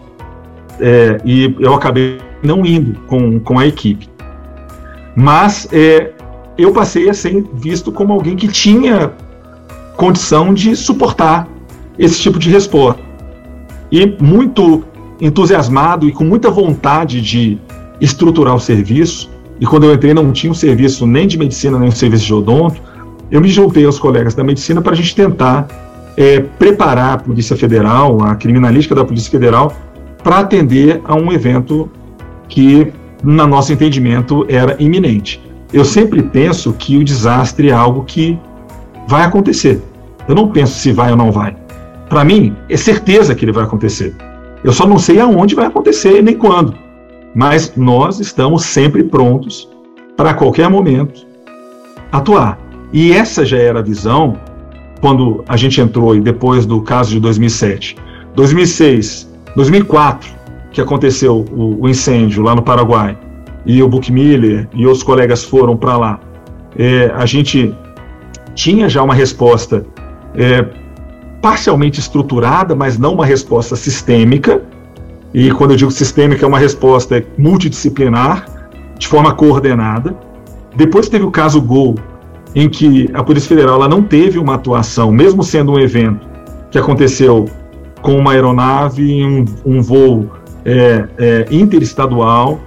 [0.79, 4.09] É, e eu acabei não indo com, com a equipe.
[5.15, 6.11] Mas é,
[6.57, 9.13] eu passei a ser visto como alguém que tinha
[9.95, 11.47] condição de suportar
[11.97, 13.01] esse tipo de resposta.
[13.91, 14.83] E muito
[15.21, 17.57] entusiasmado e com muita vontade de
[18.01, 19.29] estruturar o serviço.
[19.59, 22.33] E quando eu entrei, não tinha um serviço nem de medicina, nem um serviço de
[22.33, 22.81] odonto.
[23.31, 25.67] Eu me juntei aos colegas da medicina para a gente tentar
[26.17, 29.73] é, preparar a Polícia Federal, a criminalística da Polícia Federal,
[30.23, 31.89] para atender a um evento
[32.47, 32.91] que,
[33.25, 35.41] no nosso entendimento, era iminente.
[35.73, 38.39] Eu sempre penso que o desastre é algo que
[39.07, 39.81] vai acontecer.
[40.27, 41.55] Eu não penso se vai ou não vai.
[42.07, 44.15] Para mim, é certeza que ele vai acontecer.
[44.63, 46.75] Eu só não sei aonde vai acontecer nem quando.
[47.33, 49.69] Mas nós estamos sempre prontos
[50.15, 51.25] para qualquer momento
[52.11, 52.59] atuar.
[52.93, 54.37] E essa já era a visão
[55.01, 57.97] quando a gente entrou e depois do caso de 2007.
[58.35, 60.29] 2006, 2004,
[60.75, 63.17] que aconteceu o, o incêndio lá no Paraguai,
[63.65, 66.19] e o Buchmiller e outros colegas foram para lá.
[66.77, 67.73] É, a gente
[68.53, 69.85] tinha já uma resposta
[70.35, 70.65] é,
[71.41, 74.61] parcialmente estruturada, mas não uma resposta sistêmica.
[75.33, 78.45] E quando eu digo sistêmica, é uma resposta multidisciplinar,
[78.99, 80.13] de forma coordenada.
[80.75, 81.95] Depois teve o caso Gol,
[82.53, 86.27] em que a Polícia Federal ela não teve uma atuação, mesmo sendo um evento
[86.69, 87.45] que aconteceu
[88.01, 90.29] com uma aeronave um, um voo
[90.65, 92.59] é, é, interestadual,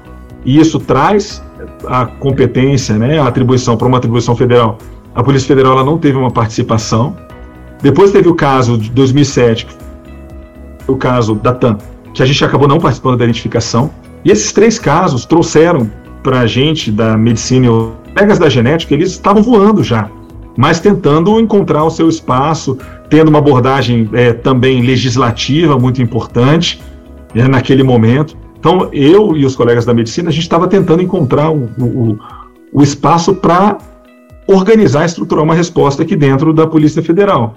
[0.45, 1.43] e isso traz
[1.87, 4.79] a competência, né, a atribuição para uma atribuição federal.
[5.15, 7.17] A Polícia Federal ela não teve uma participação.
[7.83, 9.67] Depois teve o caso de 2007,
[10.87, 11.77] o caso da TAM,
[12.15, 13.91] que a gente acabou não participando da identificação.
[14.25, 15.91] E esses três casos trouxeram
[16.23, 20.11] para a gente da medicina e colegas da genética, eles estavam voando já,
[20.57, 22.77] mas tentando encontrar o seu espaço,
[23.09, 26.81] tendo uma abordagem é, também legislativa muito importante
[27.35, 28.37] é, naquele momento.
[28.59, 32.19] Então, eu e os colegas da medicina, a gente estava tentando encontrar o, o,
[32.73, 33.79] o espaço para
[34.47, 37.55] organizar e estruturar uma resposta aqui dentro da Polícia Federal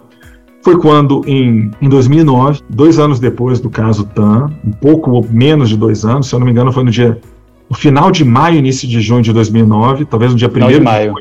[0.64, 5.78] foi quando, em, em 2009, dois anos depois do caso TAM, um pouco menos de
[5.78, 7.20] dois anos, se eu não me engano, foi no dia
[7.70, 11.16] no final de maio, início de junho de 2009, talvez no dia primeiro de maio.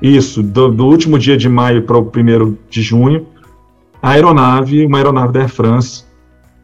[0.00, 3.26] De isso, do, do, último dia de maio para o primeiro de junho,
[4.02, 6.04] a aeronave, uma aeronave da Air France,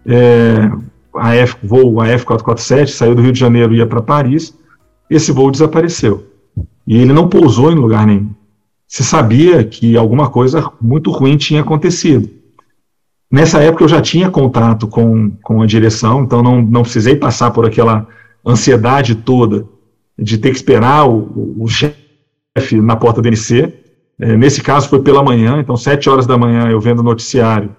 [0.07, 0.71] é,
[1.19, 4.57] a F, voo a F447, saiu do Rio de Janeiro e ia para Paris,
[5.11, 6.27] esse voo desapareceu.
[6.87, 8.39] E ele não pousou em lugar nenhum
[8.89, 12.31] se sabia que alguma coisa muito ruim tinha acontecido.
[13.31, 17.51] Nessa época eu já tinha contato com, com a direção, então não, não precisei passar
[17.51, 18.09] por aquela
[18.45, 19.67] ansiedade toda
[20.19, 23.75] de ter que esperar o, o chefe na porta do NC.
[24.19, 27.77] É, nesse caso foi pela manhã, então sete horas da manhã eu vendo o noticiário,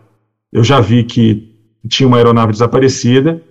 [0.53, 1.48] eu já vi que
[1.87, 3.41] tinha uma aeronave desaparecida.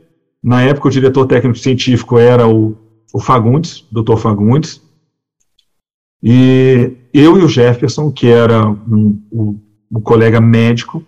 [0.43, 2.77] Na época o diretor técnico científico era o,
[3.13, 4.83] o Fagundes, doutor Fagundes,
[6.23, 9.61] e eu e o Jefferson, que era um, um,
[9.93, 11.05] um colega médico,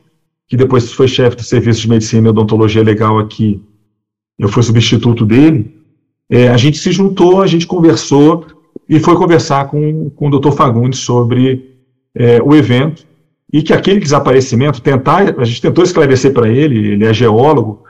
[0.49, 3.63] que depois foi chefe do serviço de medicina e odontologia legal aqui,
[4.39, 5.77] eu fui substituto dele,
[6.29, 8.47] é, a gente se juntou, a gente conversou
[8.89, 10.53] e foi conversar com, com o Dr.
[10.53, 11.77] Fagundes sobre
[12.15, 13.07] é, o evento
[13.53, 17.85] e que aquele desaparecimento, tentar, a gente tentou esclarecer para ele, ele é geólogo,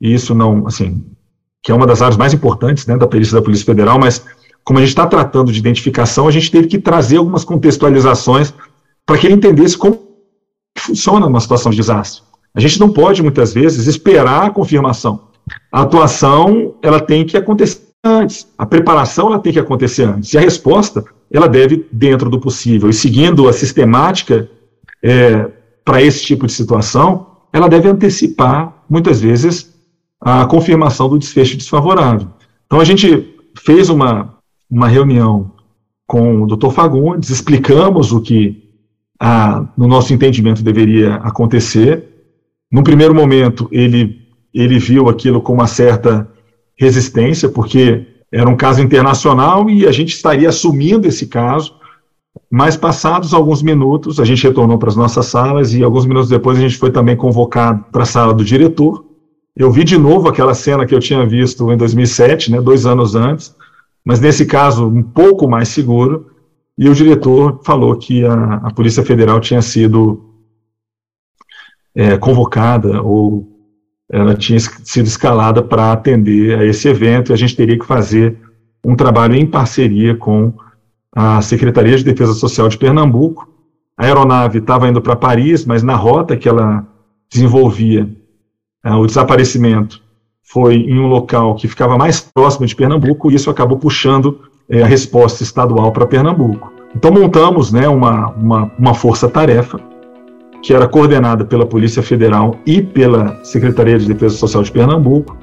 [0.00, 1.04] e isso não, assim,
[1.62, 4.24] que é uma das áreas mais importantes né, da perícia da Polícia Federal, mas
[4.64, 8.52] como a gente está tratando de identificação, a gente teve que trazer algumas contextualizações
[9.04, 10.02] para que ele entendesse como
[10.78, 12.22] funciona uma situação de desastre.
[12.54, 15.28] A gente não pode, muitas vezes, esperar a confirmação.
[15.70, 18.46] A atuação, ela tem que acontecer antes.
[18.56, 20.32] A preparação, ela tem que acontecer antes.
[20.32, 24.48] E a resposta, ela deve, dentro do possível, e seguindo a sistemática
[25.04, 25.50] é,
[25.84, 29.74] para esse tipo de situação, ela deve antecipar, muitas vezes,
[30.18, 32.28] a confirmação do desfecho desfavorável.
[32.64, 34.34] Então, a gente fez uma,
[34.70, 35.52] uma reunião
[36.06, 36.70] com o Dr.
[36.70, 38.64] Fagundes, explicamos o que,
[39.20, 42.08] a, no nosso entendimento, deveria acontecer.
[42.72, 44.22] num primeiro momento, ele,
[44.54, 46.26] ele viu aquilo com uma certa
[46.76, 51.74] resistência, porque era um caso internacional e a gente estaria assumindo esse caso.
[52.50, 56.58] Mas passados alguns minutos, a gente retornou para as nossas salas e alguns minutos depois
[56.58, 59.04] a gente foi também convocado para a sala do diretor.
[59.56, 63.14] Eu vi de novo aquela cena que eu tinha visto em 2007, né, dois anos
[63.14, 63.54] antes,
[64.04, 66.30] mas nesse caso um pouco mais seguro.
[66.76, 70.24] E o diretor falou que a, a Polícia Federal tinha sido
[71.94, 73.48] é, convocada ou
[74.10, 78.36] ela tinha sido escalada para atender a esse evento e a gente teria que fazer
[78.84, 80.52] um trabalho em parceria com
[81.14, 83.48] a Secretaria de Defesa Social de Pernambuco.
[83.96, 86.84] A aeronave estava indo para Paris, mas na rota que ela
[87.30, 88.08] desenvolvia
[88.84, 90.02] é, o desaparecimento
[90.42, 94.82] foi em um local que ficava mais próximo de Pernambuco e isso acabou puxando é,
[94.82, 96.72] a resposta estadual para Pernambuco.
[96.94, 99.80] Então montamos né, uma, uma, uma força-tarefa
[100.62, 105.36] que era coordenada pela Polícia Federal e pela Secretaria de Defesa Social de Pernambuco,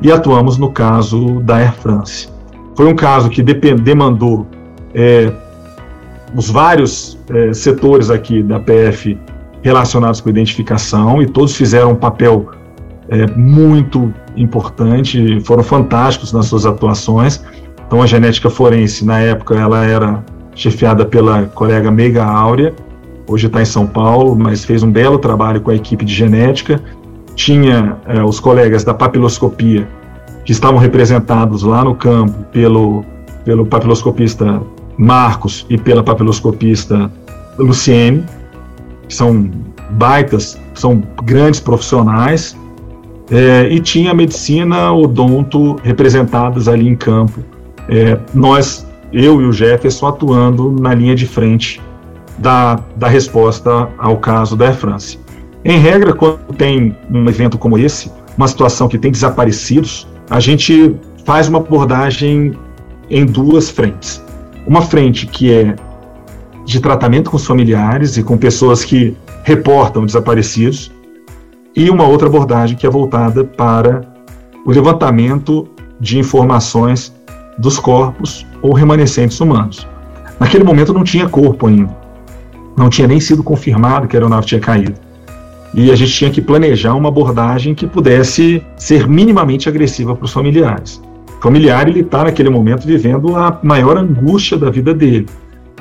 [0.00, 2.28] e atuamos no caso da Air France.
[2.74, 4.46] Foi um caso que demandou
[4.94, 5.32] é,
[6.34, 9.18] os vários é, setores aqui da PF
[9.62, 12.50] relacionados com identificação, e todos fizeram um papel
[13.08, 17.42] é, muito importante, foram fantásticos nas suas atuações.
[17.86, 20.22] Então, a genética forense, na época, ela era
[20.54, 22.74] chefiada pela colega Meiga Áurea,
[23.26, 26.80] hoje está em São Paulo, mas fez um belo trabalho com a equipe de genética.
[27.34, 29.88] Tinha é, os colegas da papiloscopia,
[30.44, 33.04] que estavam representados lá no campo pelo,
[33.44, 34.60] pelo papiloscopista
[34.96, 37.10] Marcos e pela papiloscopista
[37.58, 38.24] Luciene,
[39.08, 39.50] que são
[39.90, 42.56] baitas, são grandes profissionais,
[43.30, 47.40] é, e tinha a medicina odonto representadas ali em campo.
[47.88, 51.80] É, nós, eu e o Jefferson, atuando na linha de frente
[52.38, 55.18] da, da resposta ao caso da Air France.
[55.64, 60.94] Em regra, quando tem um evento como esse, uma situação que tem desaparecidos, a gente
[61.24, 62.52] faz uma abordagem
[63.08, 64.23] em duas frentes.
[64.66, 65.76] Uma frente que é
[66.64, 70.90] de tratamento com os familiares e com pessoas que reportam desaparecidos,
[71.76, 74.02] e uma outra abordagem que é voltada para
[74.64, 75.68] o levantamento
[76.00, 77.12] de informações
[77.58, 79.86] dos corpos ou remanescentes humanos.
[80.40, 82.04] Naquele momento não tinha corpo ainda
[82.76, 84.94] não tinha nem sido confirmado que a aeronave tinha caído.
[85.72, 90.32] E a gente tinha que planejar uma abordagem que pudesse ser minimamente agressiva para os
[90.32, 91.02] familiares.
[91.44, 95.26] Familiar ele está naquele momento vivendo a maior angústia da vida dele.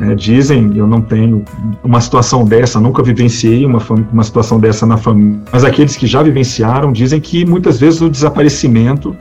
[0.01, 1.45] É, dizem, eu não tenho
[1.81, 3.79] uma situação dessa, nunca vivenciei uma,
[4.11, 8.09] uma situação dessa na família, mas aqueles que já vivenciaram dizem que muitas vezes o
[8.09, 9.15] desaparecimento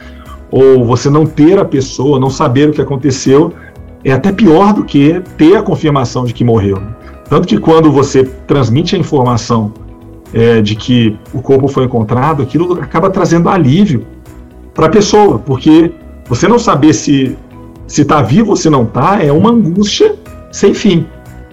[0.51, 3.53] ou você não ter a pessoa, não saber o que aconteceu,
[4.05, 6.82] é até pior do que ter a confirmação de que morreu.
[7.28, 9.72] Tanto que quando você transmite a informação
[10.34, 14.05] é, de que o corpo foi encontrado, aquilo acaba trazendo alívio
[14.74, 15.93] para a pessoa, porque
[16.28, 17.36] você não saber se
[17.86, 20.14] se está vivo ou se não está é uma angústia
[20.50, 21.06] sem fim.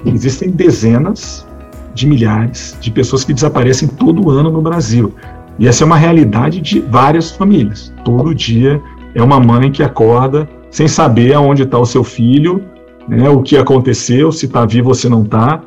[0.05, 1.45] Existem dezenas
[1.93, 5.13] de milhares de pessoas que desaparecem todo ano no Brasil.
[5.57, 7.93] E essa é uma realidade de várias famílias.
[8.05, 8.81] Todo dia
[9.13, 12.63] é uma mãe que acorda sem saber aonde está o seu filho,
[13.07, 15.61] né, o que aconteceu, se está vivo ou se não está.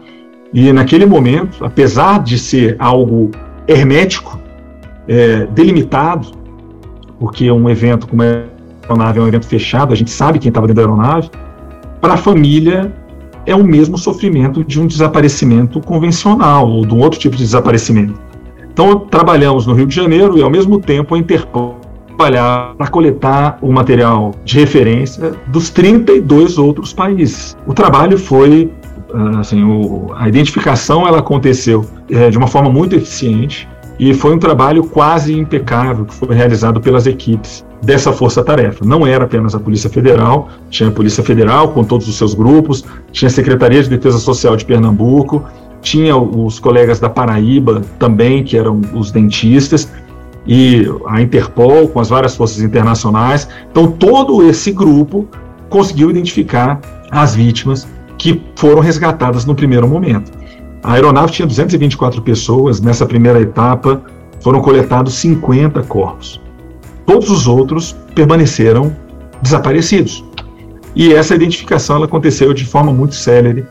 [0.54, 3.30] E naquele momento, apesar de ser algo
[3.68, 4.40] hermético,
[5.06, 6.28] é, delimitado,
[7.18, 8.51] porque um evento como a
[8.82, 11.30] aeronave é um evento fechado, a gente sabe quem estava dentro da aeronave,
[12.00, 12.92] para a família
[13.46, 18.14] é o mesmo sofrimento de um desaparecimento convencional ou de um outro tipo de desaparecimento.
[18.72, 23.58] Então, trabalhamos no Rio de Janeiro e, ao mesmo tempo, a Interpol trabalhar para coletar
[23.60, 27.56] o material de referência dos 32 outros países.
[27.66, 28.70] O trabalho foi
[29.12, 33.68] ah, assim, o, a identificação ela aconteceu é, de uma forma muito eficiente
[33.98, 38.84] e foi um trabalho quase impecável que foi realizado pelas equipes dessa força-tarefa.
[38.84, 42.84] Não era apenas a Polícia Federal, tinha a Polícia Federal com todos os seus grupos,
[43.10, 45.44] tinha a Secretaria de Defesa Social de Pernambuco,
[45.80, 49.90] tinha os colegas da Paraíba também, que eram os dentistas,
[50.46, 53.48] e a Interpol, com as várias forças internacionais.
[53.70, 55.28] Então, todo esse grupo
[55.68, 56.80] conseguiu identificar
[57.10, 60.30] as vítimas que foram resgatadas no primeiro momento.
[60.82, 64.02] A aeronave tinha 224 pessoas, nessa primeira etapa
[64.40, 66.40] foram coletados 50 corpos.
[67.06, 68.94] Todos os outros permaneceram
[69.42, 70.24] desaparecidos.
[70.94, 73.66] E essa identificação aconteceu de forma muito célere,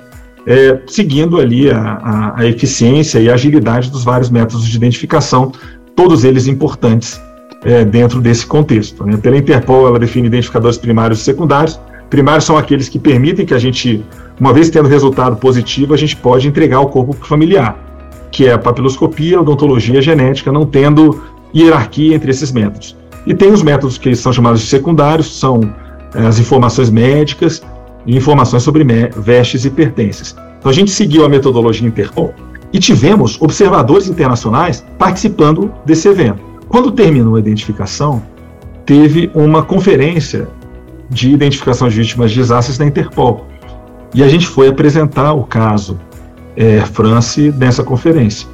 [0.45, 5.51] é, seguindo ali a, a, a eficiência e a agilidade dos vários métodos de identificação
[5.95, 7.21] todos eles importantes
[7.63, 9.05] é, dentro desse contexto.
[9.05, 9.17] Né?
[9.17, 11.79] Pela Interpol, ela define identificadores primários e secundários.
[12.09, 14.03] Primários são aqueles que permitem que a gente,
[14.39, 17.77] uma vez tendo resultado positivo, a gente pode entregar o corpo para o familiar.
[18.31, 21.21] que é a papiloscopia, a odontologia a genética, não tendo
[21.53, 22.95] hierarquia entre esses métodos.
[23.25, 25.61] E tem os métodos que são chamados de secundários, são
[26.15, 27.61] é, as informações médicas
[28.05, 28.83] e informações sobre
[29.15, 30.35] vestes e pertences.
[30.59, 32.33] Então a gente seguiu a metodologia Interpol
[32.73, 36.41] e tivemos observadores internacionais participando desse evento.
[36.67, 38.23] Quando terminou a identificação,
[38.85, 40.47] teve uma conferência
[41.09, 43.45] de identificação de vítimas de desastres da Interpol.
[44.13, 45.99] E a gente foi apresentar o caso
[46.55, 48.47] é, France nessa conferência.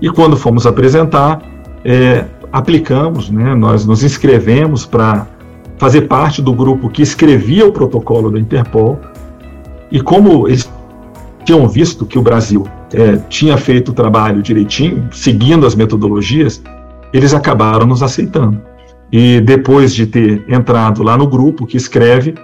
[0.00, 1.42] E quando fomos apresentar,
[1.84, 2.24] é,
[2.54, 5.26] aplicamos, né, nós nos inscrevemos para
[5.76, 9.00] fazer parte do grupo que escrevia o protocolo da Interpol.
[9.90, 10.70] E como eles
[11.44, 16.62] tinham visto que o Brasil é, tinha feito o trabalho direitinho, seguindo as metodologias,
[17.12, 18.62] eles acabaram nos aceitando.
[19.10, 22.36] E depois de ter entrado lá no grupo que escreve,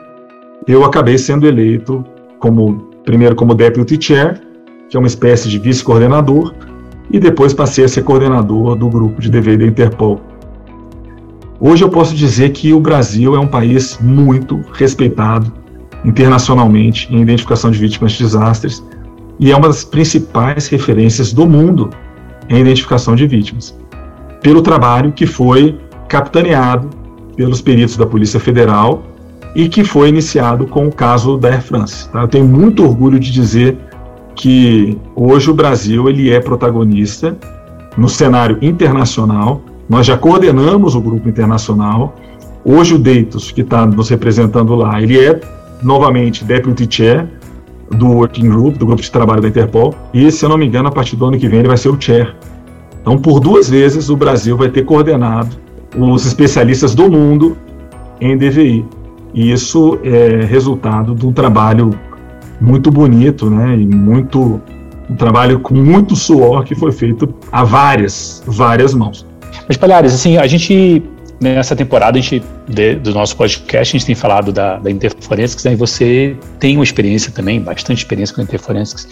[0.67, 2.05] eu acabei sendo eleito
[2.41, 4.41] como primeiro como deputy chair,
[4.89, 6.53] que é uma espécie de vice-coordenador,
[7.11, 10.21] e depois passei a ser coordenador do grupo de DV da Interpol.
[11.59, 15.53] Hoje eu posso dizer que o Brasil é um país muito respeitado
[16.05, 18.83] internacionalmente em identificação de vítimas de desastres
[19.39, 21.91] e é uma das principais referências do mundo
[22.49, 23.77] em identificação de vítimas,
[24.43, 26.89] pelo trabalho que foi capitaneado
[27.37, 29.03] pelos peritos da Polícia Federal
[29.55, 32.09] e que foi iniciado com o caso da Air France.
[32.11, 32.23] Tá?
[32.23, 33.77] Eu tenho muito orgulho de dizer
[34.41, 37.37] que hoje o Brasil ele é protagonista
[37.95, 39.61] no cenário internacional.
[39.87, 42.17] Nós já coordenamos o grupo internacional.
[42.65, 45.39] Hoje o Deitos, que está nos representando lá, ele é
[45.83, 47.29] novamente Deputy Chair
[47.91, 49.95] do Working Group, do grupo de trabalho da Interpol.
[50.15, 51.91] E, se eu não me engano, a partir do ano que vem ele vai ser
[51.91, 52.35] o Chair.
[53.03, 55.55] Então, por duas vezes, o Brasil vai ter coordenado
[55.95, 57.59] os especialistas do mundo
[58.23, 58.87] em DVI.
[59.35, 61.91] E isso é resultado de um trabalho
[62.61, 63.77] muito bonito, né?
[63.77, 64.61] E muito
[65.09, 69.27] um trabalho com muito suor que foi feito a várias, várias mãos.
[69.67, 71.03] Mas Palhares, assim, a gente
[71.41, 72.45] nessa temporada a gente
[73.03, 75.73] do nosso podcast a gente tem falado da, da Interforensics, né?
[75.73, 79.09] E você tem uma experiência também, bastante experiência com a Interforensics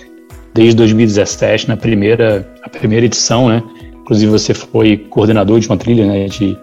[0.53, 3.63] desde 2017, na primeira a primeira edição, né?
[4.03, 6.27] Inclusive você foi coordenador de uma trilha, né?
[6.27, 6.57] De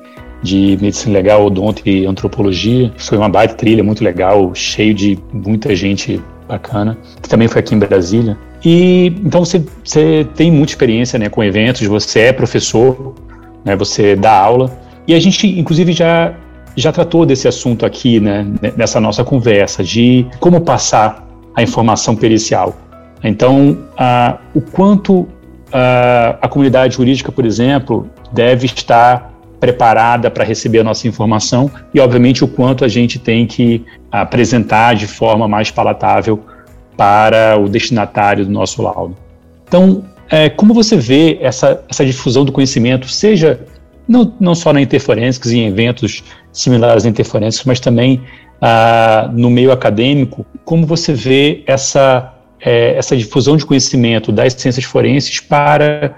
[0.44, 2.94] de medicina legal, odonto e antropologia.
[2.98, 7.76] Foi uma baita trilha muito legal, cheio de muita gente bacana, que também foi aqui
[7.76, 8.38] em Brasília.
[8.64, 13.14] E então você, você tem muita experiência né, com eventos, você é professor,
[13.64, 14.72] né, você dá aula.
[15.08, 16.34] E a gente, inclusive, já,
[16.76, 22.76] já tratou desse assunto aqui, né, nessa nossa conversa, de como passar a informação pericial.
[23.24, 25.28] Então, a, o quanto
[25.72, 32.00] a, a comunidade jurídica, por exemplo, deve estar preparada para receber a nossa informação e,
[32.00, 36.44] obviamente, o quanto a gente tem que apresentar de forma mais palatável
[36.98, 39.16] para o destinatário do nosso laudo.
[39.68, 43.60] Então, é, como você vê essa, essa difusão do conhecimento, seja
[44.08, 48.22] não, não só na Interforensics e em eventos similares à Interforensics, mas também
[48.62, 54.86] ah, no meio acadêmico, como você vê essa, é, essa difusão de conhecimento das ciências
[54.86, 56.16] forenses para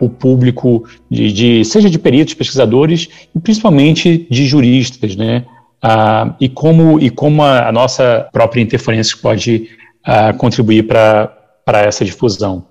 [0.00, 5.44] o público, de, de, seja de peritos, pesquisadores e principalmente de juristas, né?
[5.82, 9.68] Ah, e como, e como a, a, nossa própria interferência pode
[10.04, 11.36] ah, contribuir para
[11.66, 12.64] essa difusão.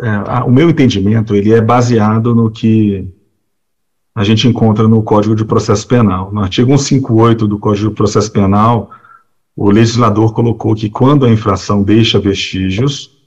[0.00, 3.12] É, o meu entendimento ele é baseado no que
[4.14, 6.32] a gente encontra no Código de Processo Penal.
[6.32, 8.90] No artigo 158 do Código de Processo Penal,
[9.56, 13.19] o legislador colocou que quando a infração deixa vestígios,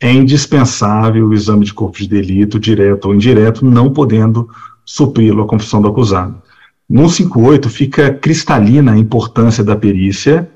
[0.00, 4.48] é indispensável o exame de corpo de delito, direto ou indireto, não podendo
[4.84, 6.42] supri-lo a confissão do acusado.
[6.88, 10.50] No 58 fica cristalina a importância da perícia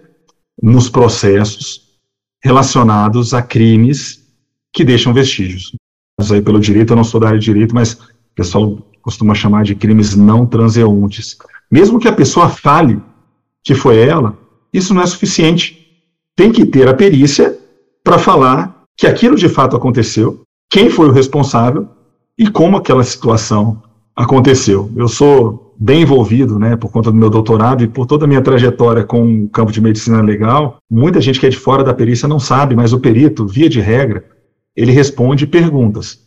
[0.61, 1.83] nos processos
[2.43, 4.25] relacionados a crimes
[4.73, 5.73] que deixam vestígios.
[6.31, 9.65] Aí pelo direito, eu não sou da área de direito, mas o pessoal costuma chamar
[9.65, 11.37] de crimes não transeuntes.
[11.71, 13.01] Mesmo que a pessoa fale
[13.63, 14.37] que foi ela,
[14.73, 15.87] isso não é suficiente.
[16.35, 17.57] Tem que ter a perícia
[18.03, 21.89] para falar que aquilo de fato aconteceu, quem foi o responsável
[22.39, 23.83] e como aquela situação
[24.15, 24.91] aconteceu.
[24.97, 28.41] Eu sou bem envolvido, né, por conta do meu doutorado e por toda a minha
[28.41, 30.79] trajetória com o campo de medicina legal.
[30.91, 33.81] Muita gente que é de fora da perícia não sabe, mas o perito, via de
[33.81, 34.25] regra,
[34.77, 36.21] ele responde perguntas.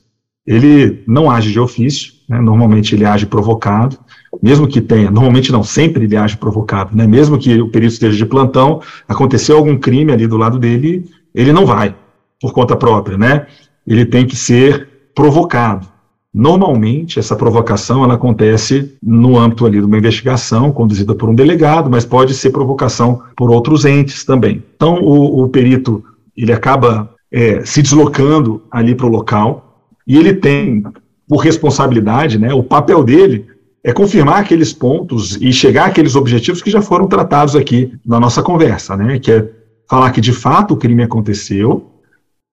[0.45, 3.97] Ele não age de ofício, né, normalmente ele age provocado,
[4.41, 8.17] mesmo que tenha, normalmente não, sempre ele age provocado, né, mesmo que o perito esteja
[8.17, 11.95] de plantão, aconteceu algum crime ali do lado dele, ele não vai
[12.39, 13.47] por conta própria, né?
[13.85, 15.87] Ele tem que ser provocado.
[16.33, 21.89] Normalmente, essa provocação ela acontece no âmbito ali de uma investigação conduzida por um delegado,
[21.89, 24.63] mas pode ser provocação por outros entes também.
[24.75, 26.03] Então, o, o perito
[26.35, 30.83] ele acaba é, se deslocando ali para o local, e ele tem
[31.27, 33.45] por responsabilidade, né, o papel dele
[33.83, 38.41] é confirmar aqueles pontos e chegar àqueles objetivos que já foram tratados aqui na nossa
[38.41, 39.49] conversa, né, que é
[39.89, 41.91] falar que de fato o crime aconteceu,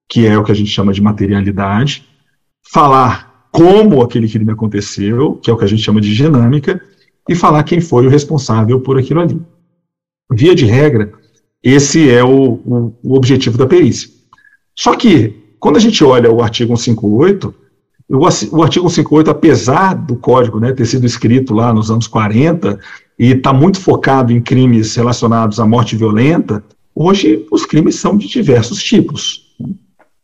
[0.08, 2.06] que é o que a gente chama de materialidade,
[2.72, 6.80] falar como aquele crime aconteceu, que é o que a gente chama de dinâmica,
[7.28, 9.40] e falar quem foi o responsável por aquilo ali.
[10.30, 11.12] Via de regra,
[11.62, 14.10] esse é o, o, o objetivo da perícia.
[14.74, 17.54] Só que, quando a gente olha o artigo 158,
[18.08, 22.78] o, artigo 158, apesar do código né, ter sido escrito lá nos anos 40
[23.18, 26.62] e está muito focado em crimes relacionados à morte violenta,
[26.94, 29.43] hoje os crimes são de diversos tipos.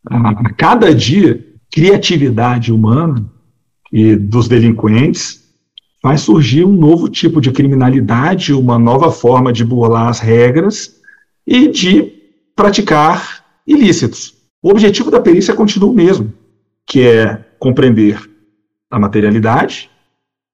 [0.08, 3.24] A, cada dia, criatividade humana
[3.92, 5.40] e dos delinquentes
[6.02, 10.98] vai surgir um novo tipo de criminalidade, uma nova forma de burlar as regras
[11.46, 12.12] e de
[12.56, 14.34] praticar ilícitos.
[14.62, 16.32] O objetivo da perícia continua o mesmo,
[16.86, 18.18] que é compreender
[18.90, 19.90] a materialidade,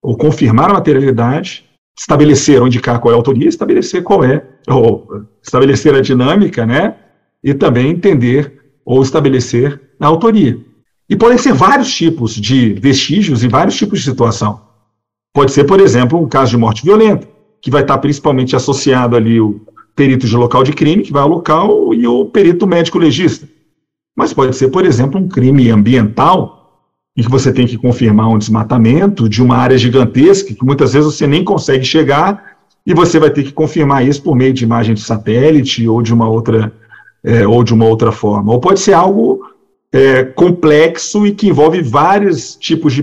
[0.02, 1.64] ou confirmar a materialidade,
[1.98, 6.96] estabelecer ou indicar qual é a autoria, estabelecer qual é, ou estabelecer a dinâmica, né?
[7.42, 8.55] E também entender
[8.86, 10.58] ou estabelecer a autoria.
[11.10, 14.60] E podem ser vários tipos de vestígios e vários tipos de situação.
[15.34, 17.28] Pode ser, por exemplo, um caso de morte violenta,
[17.60, 19.60] que vai estar principalmente associado ali o
[19.94, 23.48] perito de local de crime, que vai ao local, e o perito médico legista.
[24.16, 26.54] Mas pode ser, por exemplo, um crime ambiental,
[27.16, 31.14] em que você tem que confirmar um desmatamento de uma área gigantesca, que muitas vezes
[31.14, 32.56] você nem consegue chegar,
[32.86, 36.14] e você vai ter que confirmar isso por meio de imagem de satélite ou de
[36.14, 36.72] uma outra,
[37.26, 38.52] é, ou de uma outra forma.
[38.52, 39.40] Ou pode ser algo
[39.92, 43.02] é, complexo e que envolve vários tipos de.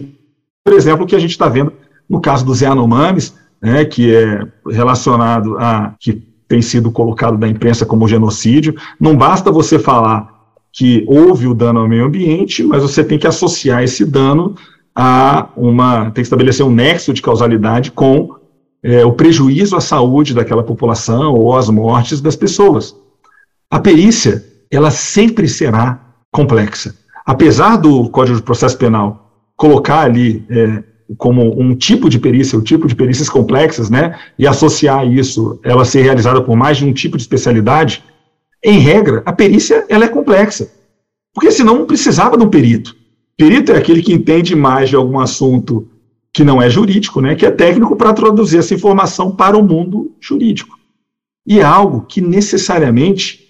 [0.63, 1.73] Por exemplo, o que a gente está vendo
[2.09, 5.93] no caso dos Yanomamis, né, que é relacionado a.
[5.99, 10.31] que tem sido colocado da imprensa como genocídio, não basta você falar
[10.71, 14.55] que houve o dano ao meio ambiente, mas você tem que associar esse dano
[14.95, 16.05] a uma.
[16.05, 18.35] tem que estabelecer um nexo de causalidade com
[18.81, 22.95] é, o prejuízo à saúde daquela população ou às mortes das pessoas.
[23.73, 25.99] A perícia, ela sempre será
[26.31, 26.95] complexa.
[27.25, 30.83] Apesar do Código de Processo Penal colocar ali é,
[31.17, 35.85] como um tipo de perícia, o tipo de perícias complexas, né, e associar isso, ela
[35.85, 38.03] ser realizada por mais de um tipo de especialidade,
[38.63, 40.71] em regra, a perícia ela é complexa,
[41.33, 42.95] porque senão não precisava de um perito.
[43.35, 45.89] Perito é aquele que entende mais de algum assunto
[46.31, 50.11] que não é jurídico, né, que é técnico para traduzir essa informação para o mundo
[50.21, 50.77] jurídico.
[51.43, 53.42] E é algo que necessariamente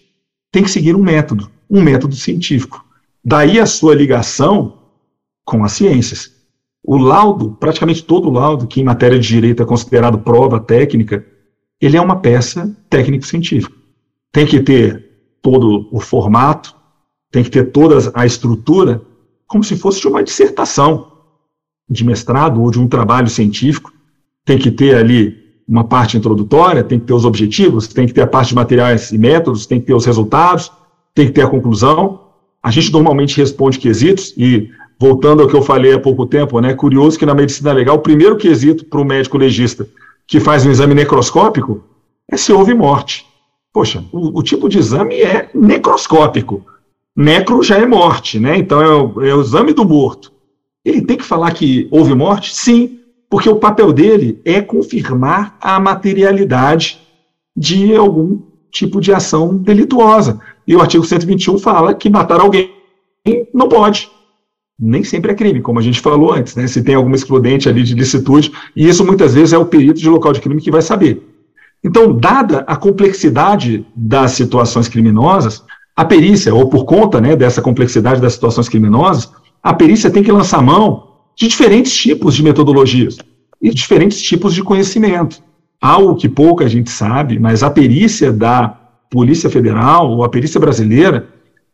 [0.54, 2.86] tem que seguir um método, um método científico.
[3.26, 4.78] Daí a sua ligação
[5.44, 6.32] com as ciências.
[6.84, 11.26] O laudo, praticamente todo laudo, que em matéria de direito é considerado prova técnica,
[11.82, 13.76] ele é uma peça técnico-científica.
[14.32, 15.10] Tem que ter
[15.42, 16.76] todo o formato,
[17.32, 19.02] tem que ter toda a estrutura,
[19.48, 21.14] como se fosse de uma dissertação
[21.90, 23.92] de mestrado ou de um trabalho científico.
[24.46, 28.22] Tem que ter ali uma parte introdutória, tem que ter os objetivos, tem que ter
[28.22, 30.72] a parte de materiais e métodos, tem que ter os resultados,
[31.14, 32.20] tem que ter a conclusão.
[32.62, 36.74] A gente normalmente responde quesitos e voltando ao que eu falei há pouco tempo, né,
[36.74, 39.88] curioso que na medicina legal, o primeiro quesito para o médico legista
[40.26, 41.84] que faz um exame necroscópico
[42.32, 43.26] é se houve morte.
[43.74, 46.66] Poxa, o, o, tipo de exame é necroscópico.
[47.16, 48.58] Necro já é morte, né?
[48.58, 50.32] Então é o, é o exame do morto.
[50.86, 52.56] Ele tem que falar que houve morte?
[52.56, 53.00] Sim,
[53.34, 57.00] porque o papel dele é confirmar a materialidade
[57.58, 58.38] de algum
[58.72, 60.40] tipo de ação delituosa.
[60.68, 62.70] E o artigo 121 fala que matar alguém
[63.52, 64.08] não pode
[64.80, 66.68] nem sempre é crime, como a gente falou antes, né?
[66.68, 70.10] Se tem alguma excludente ali de licitude, e isso muitas vezes é o perito de
[70.10, 71.28] local de crime que vai saber.
[71.84, 75.64] Então, dada a complexidade das situações criminosas,
[75.96, 79.32] a perícia, ou por conta né, dessa complexidade das situações criminosas,
[79.64, 83.18] a perícia tem que lançar mão de diferentes tipos de metodologias
[83.62, 85.42] e diferentes tipos de conhecimento.
[85.82, 88.80] Algo que pouca gente sabe, mas a perícia da
[89.10, 91.28] Polícia Federal ou a perícia brasileira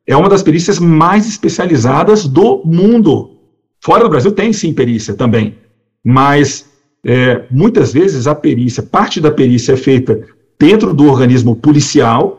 [0.06, 3.38] é uma das perícias mais especializadas do mundo.
[3.80, 5.56] Fora do Brasil tem sim perícia também,
[6.04, 6.70] mas
[7.06, 10.22] é, muitas vezes a perícia, parte da perícia é feita
[10.60, 12.39] dentro do organismo policial,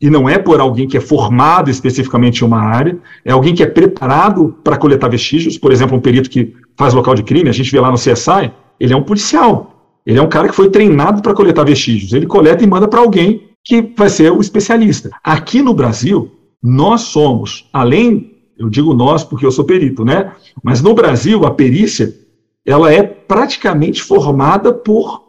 [0.00, 3.62] e não é por alguém que é formado especificamente em uma área, é alguém que
[3.62, 7.52] é preparado para coletar vestígios, por exemplo, um perito que faz local de crime, a
[7.52, 10.68] gente vê lá no CSI, ele é um policial, ele é um cara que foi
[10.68, 15.10] treinado para coletar vestígios, ele coleta e manda para alguém que vai ser o especialista.
[15.22, 16.30] Aqui no Brasil,
[16.62, 20.32] nós somos, além, eu digo nós porque eu sou perito, né?
[20.62, 22.14] Mas no Brasil, a perícia,
[22.64, 25.24] ela é praticamente formada por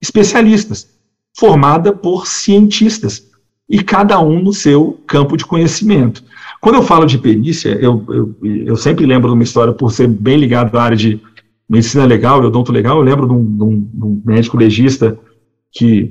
[0.00, 0.88] especialistas,
[1.36, 3.29] formada por cientistas,
[3.70, 6.24] e cada um no seu campo de conhecimento.
[6.60, 10.08] Quando eu falo de perícia, eu, eu, eu, sempre lembro de uma história, por ser
[10.08, 11.20] bem ligado à área de
[11.68, 15.16] medicina legal odonto legal, eu lembro de um, de um, de um médico legista
[15.70, 16.10] que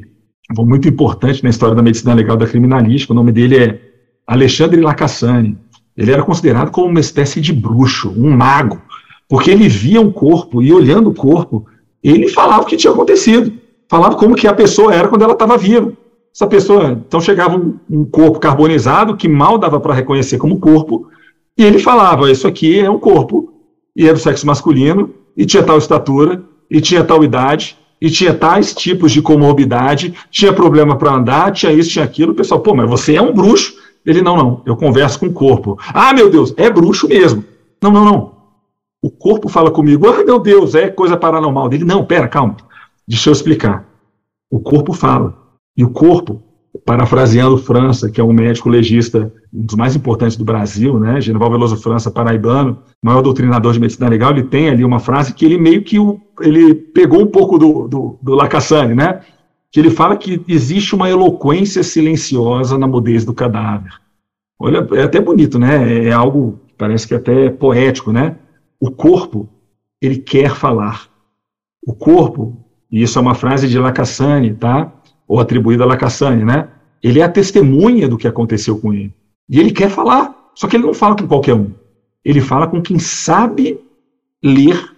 [0.55, 3.81] foi muito importante na história da medicina legal da criminalística, o nome dele é
[4.25, 5.57] Alexandre Lacassane.
[5.97, 8.81] Ele era considerado como uma espécie de bruxo, um mago,
[9.27, 11.67] porque ele via um corpo e olhando o corpo,
[12.01, 13.51] ele falava o que tinha acontecido,
[13.89, 15.91] falava como que a pessoa era quando ela estava viva.
[16.33, 21.09] Essa pessoa, então chegava um, um corpo carbonizado que mal dava para reconhecer como corpo,
[21.57, 23.53] e ele falava: Isso aqui é um corpo,
[23.95, 28.33] e é do sexo masculino, e tinha tal estatura, e tinha tal idade, e tinha
[28.33, 32.31] tais tipos de comorbidade, tinha problema para andar, tinha isso, tinha aquilo.
[32.31, 33.73] O pessoal, pô, mas você é um bruxo.
[34.05, 35.77] Ele, não, não, eu converso com o corpo.
[35.93, 37.43] Ah, meu Deus, é bruxo mesmo.
[37.81, 38.39] Não, não, não.
[39.01, 41.69] O corpo fala comigo, ah, meu Deus, é coisa paranormal.
[41.69, 42.55] Dele, não, pera, calma,
[43.07, 43.85] deixa eu explicar.
[44.49, 45.37] O corpo fala.
[45.79, 46.43] E o corpo,
[46.85, 51.49] parafraseando França, que é um médico legista, um dos mais importantes do Brasil, né, General
[51.49, 55.57] Veloso França, paraibano, maior doutrinador de medicina legal, ele tem ali uma frase que ele
[55.57, 59.21] meio que o, ele pegou um pouco do, do, do Lacassane, né,
[59.71, 63.93] que ele fala que existe uma eloquência silenciosa na mudez do cadáver.
[64.59, 68.35] Olha, é até bonito, né, é algo, parece que até poético, né,
[68.81, 69.47] o corpo,
[70.01, 71.07] ele quer falar.
[71.81, 72.57] O corpo,
[72.91, 74.91] e isso é uma frase de Lacassane, tá?
[75.29, 76.67] Ou atribuída a Lacassane, né?
[77.03, 79.13] Ele é a testemunha do que aconteceu com ele.
[79.47, 81.71] E ele quer falar, só que ele não fala com qualquer um.
[82.25, 83.79] Ele fala com quem sabe
[84.43, 84.91] ler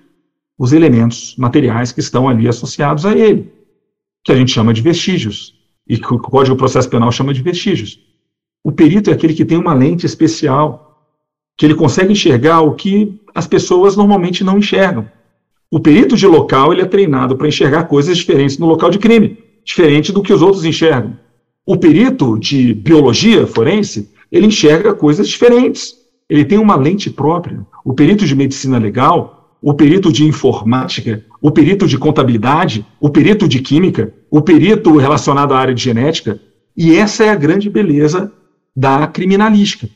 [0.57, 3.51] os elementos materiais que estão ali associados a ele,
[4.23, 5.53] que a gente chama de vestígios,
[5.87, 7.99] e que o Código de Processo Penal chama de vestígios.
[8.63, 11.05] O perito é aquele que tem uma lente especial,
[11.57, 15.09] que ele consegue enxergar o que as pessoas normalmente não enxergam.
[15.69, 19.40] O perito de local ele é treinado para enxergar coisas diferentes no local de crime
[19.63, 21.17] diferente do que os outros enxergam.
[21.65, 25.95] O perito de biologia forense, ele enxerga coisas diferentes.
[26.29, 27.65] Ele tem uma lente própria.
[27.83, 33.47] O perito de medicina legal, o perito de informática, o perito de contabilidade, o perito
[33.47, 36.39] de química, o perito relacionado à área de genética.
[36.75, 38.31] E essa é a grande beleza
[38.75, 39.89] da criminalística.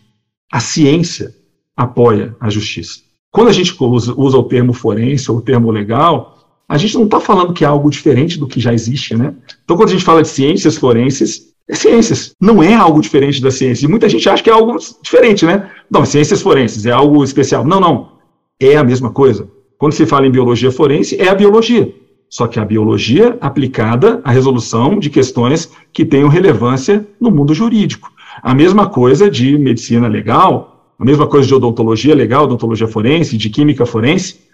[0.52, 1.34] A ciência
[1.76, 3.00] apoia a justiça.
[3.32, 6.35] Quando a gente usa, usa o termo forense ou o termo legal,
[6.68, 9.34] a gente não está falando que é algo diferente do que já existe, né?
[9.64, 13.52] Então, quando a gente fala de ciências forenses, é ciências, não é algo diferente da
[13.52, 13.86] ciência.
[13.86, 15.70] E muita gente acha que é algo diferente, né?
[15.90, 17.66] Não, ciências forenses é algo especial.
[17.66, 18.16] Não, não.
[18.60, 19.50] É a mesma coisa.
[19.78, 21.94] Quando se fala em biologia forense, é a biologia.
[22.30, 28.12] Só que a biologia aplicada à resolução de questões que tenham relevância no mundo jurídico.
[28.42, 33.50] A mesma coisa de medicina legal, a mesma coisa de odontologia legal, odontologia forense, de
[33.50, 34.45] química forense,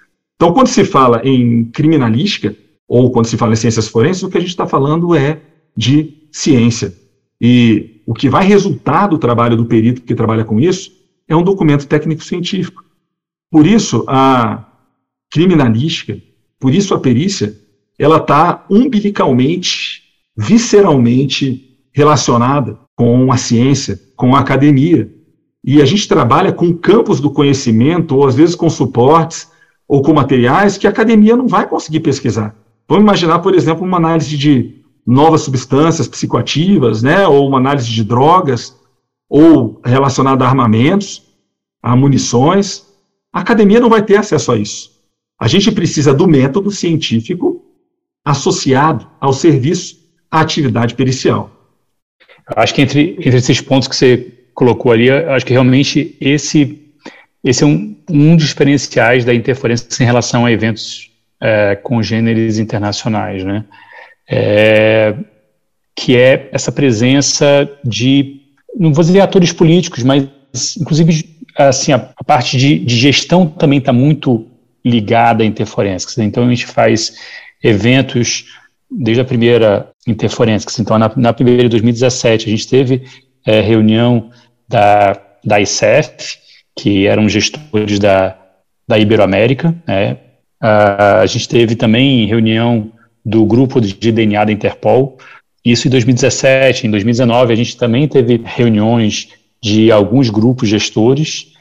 [0.42, 2.56] então, quando se fala em criminalística,
[2.88, 5.40] ou quando se fala em ciências forenses, o que a gente está falando é
[5.78, 6.98] de ciência.
[7.40, 10.94] E o que vai resultar do trabalho do perito que trabalha com isso
[11.28, 12.84] é um documento técnico-científico.
[13.52, 14.66] Por isso, a
[15.32, 16.20] criminalística,
[16.60, 17.56] por isso a perícia,
[18.00, 20.02] ela está umbilicalmente,
[20.36, 25.08] visceralmente relacionada com a ciência, com a academia.
[25.64, 29.51] E a gente trabalha com campos do conhecimento, ou às vezes com suportes,
[29.92, 32.56] ou com materiais que a academia não vai conseguir pesquisar.
[32.88, 34.76] Vamos imaginar, por exemplo, uma análise de
[35.06, 38.74] novas substâncias psicoativas, né, ou uma análise de drogas,
[39.30, 41.22] ou relacionada a armamentos,
[41.84, 42.86] a munições.
[43.34, 44.92] A academia não vai ter acesso a isso.
[45.38, 47.62] A gente precisa do método científico
[48.24, 49.98] associado ao serviço
[50.32, 51.52] à atividade pericial.
[52.56, 56.81] Acho que entre, entre esses pontos que você colocou ali, acho que realmente esse
[57.44, 63.44] esse é um, um dos diferenciais da interferência em relação a eventos é, congêneres internacionais,
[63.44, 63.66] né?
[64.30, 65.16] É,
[65.96, 68.42] que é essa presença de,
[68.78, 70.28] não vou dizer atores políticos, mas
[70.80, 71.26] inclusive
[71.58, 74.48] assim, a, a parte de, de, gestão também está muito
[74.86, 76.24] ligada à interferência.
[76.24, 77.14] Então a gente faz
[77.62, 78.46] eventos
[78.90, 80.70] desde a primeira interferência.
[80.80, 83.04] Então na, na primeira de 2017 a gente teve
[83.46, 84.30] é, reunião
[84.68, 86.40] da, da ICEF,
[86.76, 88.38] que eram gestores da,
[88.88, 89.76] da Iberoamérica.
[89.88, 90.18] Né?
[90.62, 92.92] a gente teve também reunião
[93.26, 95.18] do grupo de DNA da Interpol,
[95.66, 96.88] isso em 2017.
[96.88, 99.30] Em 2019, a gente também teve reuniões
[99.62, 101.54] de alguns grupos gestores.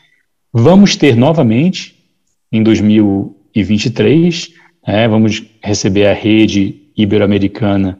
[0.52, 1.94] Vamos ter novamente
[2.52, 4.50] em 2023,
[4.86, 7.98] né, vamos receber a rede ibero-americana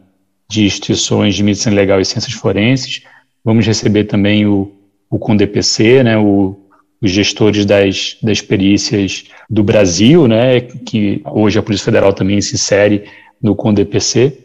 [0.49, 3.03] de instituições de medicina legal e ciências forenses,
[3.45, 4.73] vamos receber também o,
[5.09, 6.60] o CONDPC, né, o
[7.03, 12.55] os gestores das, das perícias do Brasil, né, que hoje a Polícia Federal também se
[12.55, 13.05] insere
[13.43, 14.37] no CONDPC.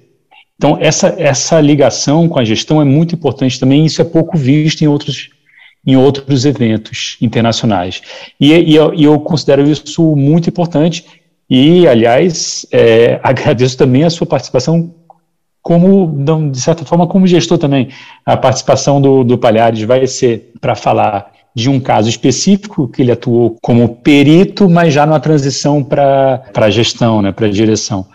[0.56, 4.84] Então, essa, essa ligação com a gestão é muito importante também, isso é pouco visto
[4.84, 5.30] em outros,
[5.86, 8.02] em outros eventos internacionais.
[8.40, 11.06] E, e, eu, e eu, considero isso muito importante
[11.50, 14.94] e, aliás, é, agradeço também a sua participação
[15.62, 17.90] como, de certa forma, como gestor também.
[18.24, 23.14] A participação do, do Palhares vai ser para falar de um caso específico que ele
[23.14, 28.06] atuou como perito, mas já numa transição para a gestão, né, para a direção.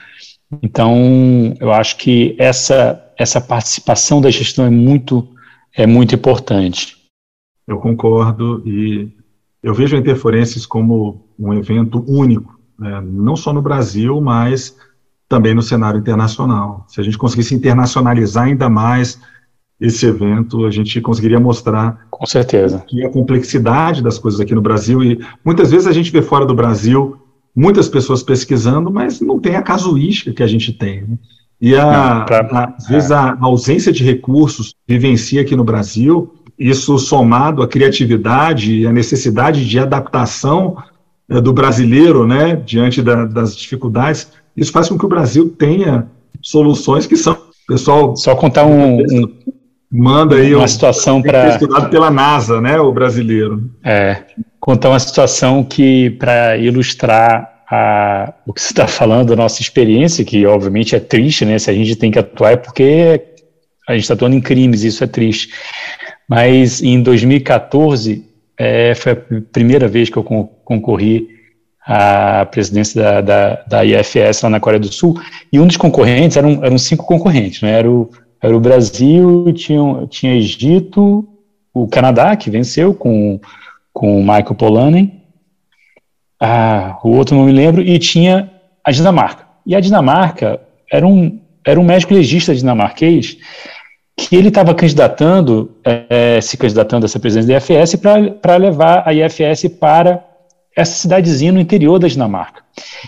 [0.62, 5.26] Então, eu acho que essa, essa participação da gestão é muito,
[5.74, 6.99] é muito importante.
[7.66, 9.09] Eu concordo e
[9.62, 14.76] eu vejo a Interferências como um evento único, né, não só no Brasil, mas
[15.26, 16.84] também no cenário internacional.
[16.88, 19.18] Se a gente conseguisse internacionalizar ainda mais
[19.81, 24.61] esse evento, a gente conseguiria mostrar com certeza que a complexidade das coisas aqui no
[24.61, 27.16] Brasil e muitas vezes a gente vê fora do Brasil
[27.57, 31.03] muitas pessoas pesquisando, mas não tem a casuística que a gente tem.
[31.03, 31.18] Né?
[31.61, 36.99] E a, pra, a, às vezes a ausência de recursos vivencia aqui no Brasil, isso
[36.99, 40.76] somado à criatividade e à necessidade de adaptação
[41.28, 46.07] é, do brasileiro, né, diante da, das dificuldades, isso faz com que o Brasil tenha
[46.43, 47.37] soluções que são
[47.70, 49.37] pessoal só contar um, um
[49.91, 53.70] manda aí uma um, situação para estudado pela NASA, né, o brasileiro.
[53.84, 54.22] É,
[54.61, 60.24] contar uma situação que para ilustrar a, o que você está falando, a nossa experiência,
[60.24, 61.59] que obviamente é triste, né?
[61.59, 63.22] Se a gente tem que atuar é porque
[63.88, 65.51] a gente está atuando em crimes, isso é triste.
[66.28, 68.24] Mas em 2014
[68.59, 69.16] é, foi a
[69.53, 71.28] primeira vez que eu concorri
[71.86, 75.20] à presidência da, da, da IFS lá na Coreia do Sul,
[75.53, 77.72] e um dos concorrentes, eram, eram cinco concorrentes, né?
[77.72, 78.11] Era o,
[78.43, 81.28] era o Brasil, tinha, tinha Egito,
[81.72, 83.41] o Canadá, que venceu com,
[83.93, 85.20] com o Michael Polanyi,
[86.41, 88.51] ah, o outro não me lembro, e tinha
[88.82, 89.45] a Dinamarca.
[89.66, 90.61] E a Dinamarca
[90.91, 93.36] era um, era um médico legista dinamarquês
[94.16, 97.97] que ele estava candidatando, é, se candidatando a ser presidente da IFS
[98.41, 100.24] para levar a IFS para
[100.76, 102.62] essa cidadezinha no interior da Dinamarca.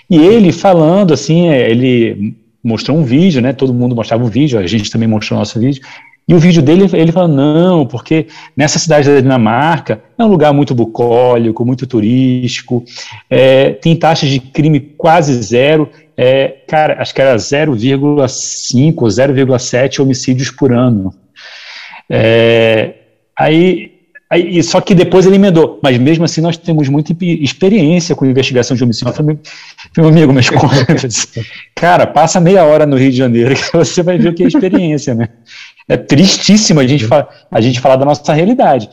[0.09, 3.53] E ele falando assim, é, ele mostrou um vídeo, né?
[3.53, 5.83] Todo mundo mostrava o vídeo, a gente também mostrou o nosso vídeo.
[6.27, 10.53] E o vídeo dele, ele fala, não, porque nessa cidade da Dinamarca é um lugar
[10.53, 12.85] muito bucólico, muito turístico,
[13.29, 20.01] é, tem taxas de crime quase zero, é, cara, acho que era 0,5 ou 0,7
[20.01, 21.13] homicídios por ano.
[22.09, 22.95] É,
[23.37, 23.92] aí
[24.33, 25.79] Aí, só que depois ele emendou.
[25.83, 29.11] Mas mesmo assim, nós temos muita experiência com investigação de homicídio.
[29.11, 29.39] Eu falei,
[29.95, 30.49] meu amigo, mas?
[31.77, 34.47] Cara, passa meia hora no Rio de Janeiro que você vai ver o que é
[34.47, 35.29] experiência, né?
[35.87, 37.07] É tristíssimo a gente,
[37.51, 38.89] a gente falar da nossa realidade.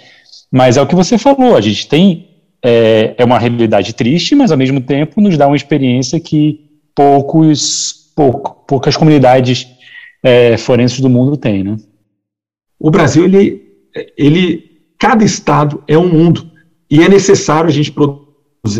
[0.51, 2.27] Mas é o que você falou, a gente tem.
[2.61, 8.11] É, é uma realidade triste, mas ao mesmo tempo nos dá uma experiência que poucos,
[8.13, 9.65] pouco, poucas comunidades
[10.21, 11.77] é, forenses do mundo têm, né?
[12.77, 13.61] O Brasil, ele,
[14.17, 14.68] ele
[14.99, 16.45] Cada estado é um mundo
[16.91, 17.93] e é necessário a gente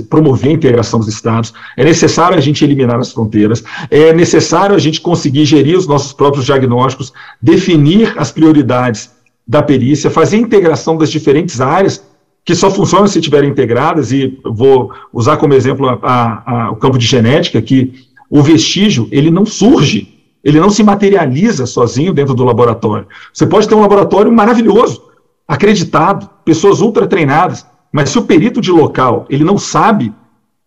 [0.10, 4.80] promover a integração dos estados, é necessário a gente eliminar as fronteiras, é necessário a
[4.80, 9.10] gente conseguir gerir os nossos próprios diagnósticos, definir as prioridades
[9.48, 12.04] da perícia, fazer a integração das diferentes áreas
[12.44, 16.76] que só funcionam se estiverem integradas, e vou usar como exemplo a, a, a, o
[16.76, 17.94] campo de genética, que
[18.30, 23.08] o vestígio, ele não surge, ele não se materializa sozinho dentro do laboratório.
[23.34, 25.09] Você pode ter um laboratório maravilhoso,
[25.50, 30.14] acreditado, pessoas ultra treinadas, mas se o perito de local ele não sabe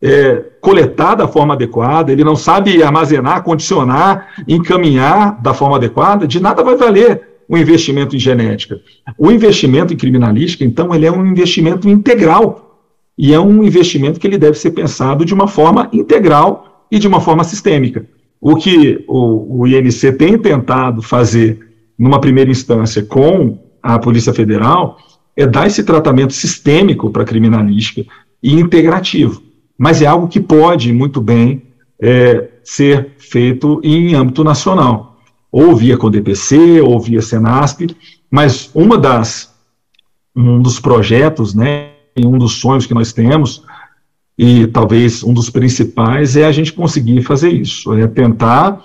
[0.02, 6.40] é, coletar da forma adequada, ele não sabe armazenar, condicionar, encaminhar da forma adequada, de
[6.40, 8.80] nada vai valer o investimento em genética.
[9.16, 12.80] O investimento em criminalística, então, ele é um investimento integral
[13.16, 17.06] e é um investimento que ele deve ser pensado de uma forma integral e de
[17.06, 18.04] uma forma sistêmica.
[18.40, 21.60] O que o, o INC tem tentado fazer
[21.96, 24.98] numa primeira instância com à Polícia Federal
[25.36, 28.04] é dar esse tratamento sistêmico para a criminalística
[28.42, 29.42] e integrativo.
[29.76, 31.62] Mas é algo que pode muito bem
[32.00, 35.20] é, ser feito em âmbito nacional,
[35.50, 37.86] ou via CODPC, ou via Senasp,
[38.30, 39.54] mas uma das,
[40.34, 43.64] um dos projetos, né, um dos sonhos que nós temos,
[44.36, 48.82] e talvez um dos principais, é a gente conseguir fazer isso, é tentar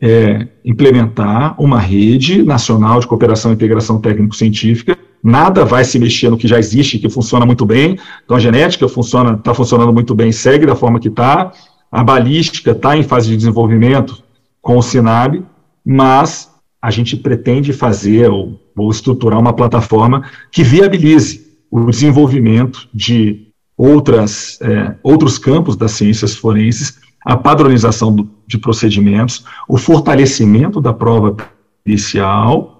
[0.00, 4.98] é, implementar uma rede nacional de cooperação e integração técnico-científica.
[5.22, 7.98] Nada vai se mexer no que já existe, que funciona muito bem.
[8.24, 11.52] Então, a genética funciona, está funcionando muito bem, segue da forma que está.
[11.90, 14.22] A balística está em fase de desenvolvimento
[14.60, 15.42] com o Sinab,
[15.84, 16.50] mas
[16.82, 24.58] a gente pretende fazer ou, ou estruturar uma plataforma que viabilize o desenvolvimento de outras,
[24.60, 31.36] é, outros campos das ciências forenses a padronização do, de procedimentos, o fortalecimento da prova
[31.82, 32.74] pericial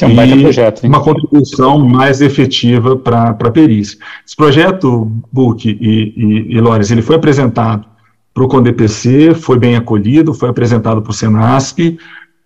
[0.00, 0.86] é um baita projeto.
[0.86, 3.98] Uma contribuição mais efetiva para a perícia.
[4.26, 7.84] Esse projeto, Book e, e, e Lores, ele foi apresentado
[8.32, 11.98] para o CONDPC, foi bem acolhido, foi apresentado para o Senasp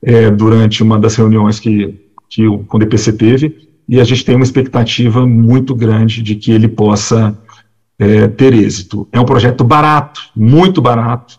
[0.03, 1.95] é, durante uma das reuniões que,
[2.29, 6.67] que o CONDPC teve, e a gente tem uma expectativa muito grande de que ele
[6.67, 7.39] possa
[7.99, 9.09] é, ter êxito.
[9.13, 11.39] É um projeto barato, muito barato,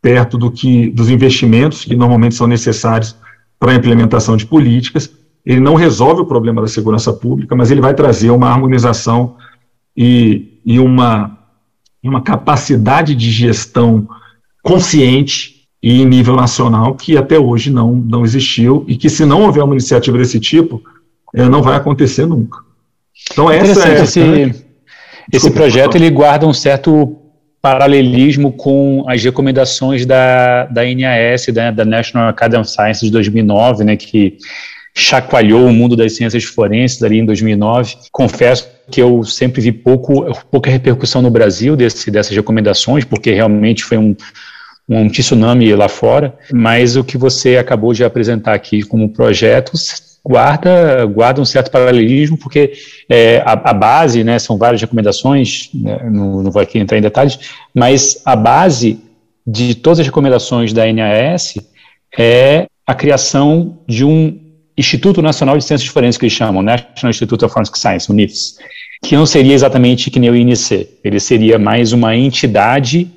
[0.00, 3.16] perto do que dos investimentos que normalmente são necessários
[3.58, 5.10] para a implementação de políticas.
[5.44, 9.36] Ele não resolve o problema da segurança pública, mas ele vai trazer uma harmonização
[9.96, 11.38] e, e uma
[12.02, 14.08] uma capacidade de gestão
[14.62, 19.42] consciente e em nível nacional que até hoje não, não existiu e que se não
[19.42, 20.82] houver uma iniciativa desse tipo,
[21.34, 22.58] é, não vai acontecer nunca.
[23.30, 24.67] Então essa é esse?
[25.32, 27.16] Esse projeto ele guarda um certo
[27.60, 33.84] paralelismo com as recomendações da, da NAS, da, da National Academy of Sciences de 2009,
[33.84, 34.38] né, que
[34.94, 37.96] chacoalhou o mundo das ciências forenses ali em 2009.
[38.10, 43.84] Confesso que eu sempre vi pouco, pouca repercussão no Brasil desse, dessas recomendações, porque realmente
[43.84, 44.16] foi um,
[44.88, 49.72] um tsunami lá fora, mas o que você acabou de apresentar aqui como projeto
[50.24, 52.72] guarda, guarda um certo paralelismo, porque
[53.08, 57.02] é, a, a, base, né, são várias recomendações, né, não, não vou aqui entrar em
[57.02, 57.38] detalhes,
[57.74, 59.00] mas a base
[59.46, 61.54] de todas as recomendações da NAS
[62.16, 64.38] é a criação de um
[64.76, 68.58] Instituto Nacional de Ciências Forenses, que eles chamam, National Institute of Forensic Science, o NIFS,
[69.02, 73.10] que não seria exatamente que nem o INC, ele seria mais uma entidade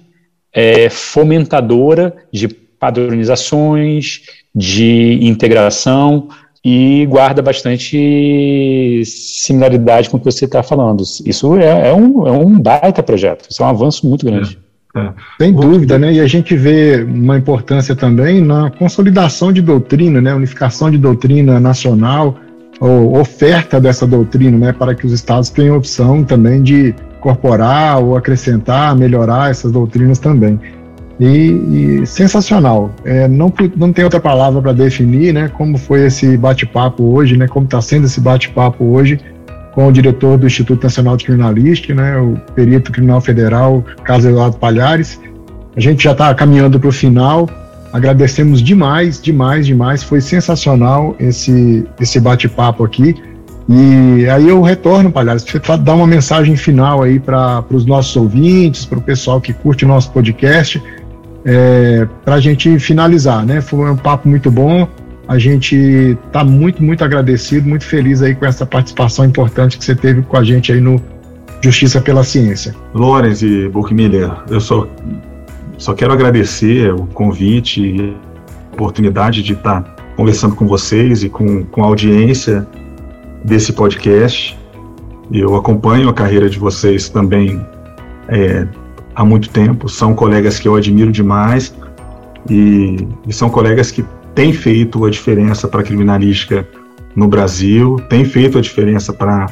[0.53, 4.21] é, fomentadora de padronizações,
[4.53, 6.29] de integração,
[6.63, 11.03] e guarda bastante similaridade com o que você está falando.
[11.25, 14.57] Isso é, é, um, é um baita projeto, isso é um avanço muito grande.
[14.67, 14.71] É.
[14.93, 15.09] É.
[15.39, 16.13] Sem dúvida, né?
[16.13, 20.33] E a gente vê uma importância também na consolidação de doutrina, né?
[20.33, 22.35] Unificação de doutrina nacional,
[22.79, 24.73] ou oferta dessa doutrina, né?
[24.73, 30.59] Para que os estados tenham opção também de incorporar ou acrescentar, melhorar essas doutrinas também.
[31.21, 32.89] E, e sensacional.
[33.05, 35.47] É, não, não tem outra palavra para definir, né?
[35.49, 37.47] Como foi esse bate-papo hoje, né?
[37.47, 39.19] Como está sendo esse bate-papo hoje
[39.73, 44.57] com o diretor do Instituto Nacional de Criminalística, né, o perito criminal federal, Carlos Eduardo
[44.57, 45.19] Palhares.
[45.75, 47.49] A gente já está caminhando para o final.
[47.93, 50.03] Agradecemos demais, demais, demais.
[50.03, 53.15] Foi sensacional esse, esse bate-papo aqui.
[53.69, 58.85] E aí eu retorno, Palhares, para dar uma mensagem final aí para os nossos ouvintes,
[58.85, 60.81] para o pessoal que curte o nosso podcast,
[61.45, 63.61] é, para a gente finalizar, né?
[63.61, 64.87] Foi um papo muito bom.
[65.27, 65.75] A gente
[66.25, 70.37] está muito, muito agradecido, muito feliz aí com essa participação importante que você teve com
[70.37, 71.01] a gente aí no
[71.63, 72.75] Justiça pela Ciência.
[72.93, 74.87] Lorenz e Burkmiller, eu só,
[75.77, 78.15] só quero agradecer o convite e
[78.71, 79.83] a oportunidade de estar
[80.17, 82.67] conversando com vocês e com, com a audiência
[83.43, 84.57] desse podcast.
[85.31, 87.65] Eu acompanho a carreira de vocês também
[88.27, 88.67] é,
[89.15, 91.73] há muito tempo, são colegas que eu admiro demais
[92.49, 94.03] e, e são colegas que
[94.33, 96.67] tem feito a diferença para a criminalística
[97.15, 99.47] no Brasil, tem feito a diferença para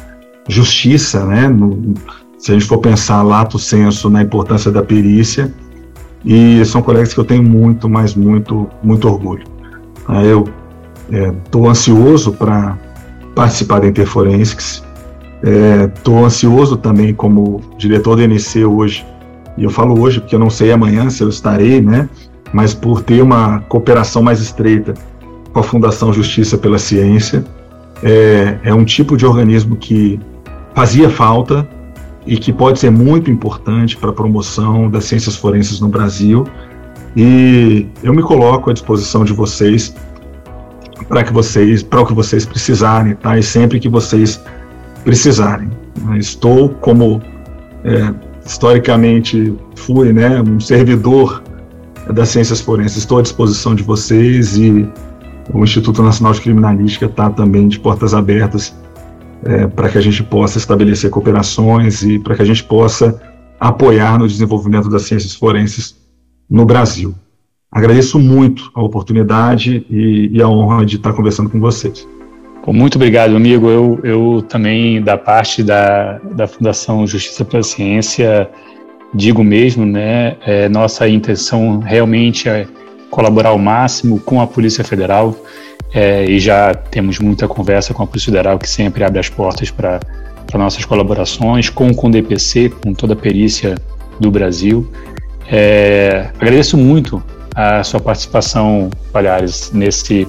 [0.47, 1.47] justiça, né?
[1.47, 1.93] No,
[2.37, 5.53] se a gente for pensar lato senso na importância da perícia,
[6.23, 9.43] e são colegas que eu tenho muito, mas muito, muito orgulho.
[10.25, 10.47] Eu
[11.35, 12.77] estou é, ansioso para
[13.35, 14.83] participar da Interforensics,
[15.95, 19.05] estou é, ansioso também como diretor do NC hoje,
[19.59, 22.09] e eu falo hoje porque eu não sei amanhã se eu estarei, né?
[22.53, 24.93] mas por ter uma cooperação mais estreita
[25.53, 27.43] com a Fundação Justiça pela Ciência.
[28.01, 30.19] É, é um tipo de organismo que
[30.73, 31.67] fazia falta
[32.25, 36.45] e que pode ser muito importante para a promoção das ciências forenses no Brasil.
[37.15, 39.95] E eu me coloco à disposição de vocês
[41.07, 43.37] para que vocês, para o que vocês precisarem, tá?
[43.37, 44.41] E sempre que vocês
[45.03, 45.69] precisarem.
[46.17, 47.21] Estou como
[47.83, 48.13] é,
[48.49, 51.43] historicamente fui, né, um servidor
[52.11, 52.97] das ciências forenses.
[52.97, 54.89] Estou à disposição de vocês e
[55.53, 58.75] o Instituto Nacional de Criminalística está também de portas abertas
[59.43, 63.21] é, para que a gente possa estabelecer cooperações e para que a gente possa
[63.59, 65.95] apoiar no desenvolvimento das ciências forenses
[66.49, 67.13] no Brasil.
[67.71, 72.07] Agradeço muito a oportunidade e, e a honra de estar conversando com vocês.
[72.67, 73.69] Muito obrigado, amigo.
[73.69, 78.49] Eu, eu também, da parte da, da Fundação Justiça pela Ciência,
[79.13, 82.67] digo mesmo, né, é, nossa intenção realmente é
[83.09, 85.35] colaborar ao máximo com a Polícia Federal
[85.93, 89.71] é, e já temos muita conversa com a Polícia Federal que sempre abre as portas
[89.71, 89.99] para
[90.53, 93.75] nossas colaborações, com, com o DPC, com toda a perícia
[94.19, 94.87] do Brasil.
[95.47, 97.23] É, agradeço muito
[97.55, 100.27] a sua participação, Palhares, nesse,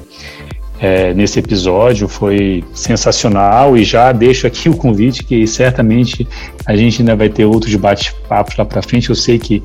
[0.80, 6.26] é, nesse episódio, foi sensacional e já deixo aqui o convite que certamente
[6.64, 9.10] a gente ainda vai ter outros bate-papos lá para frente.
[9.10, 9.62] Eu sei que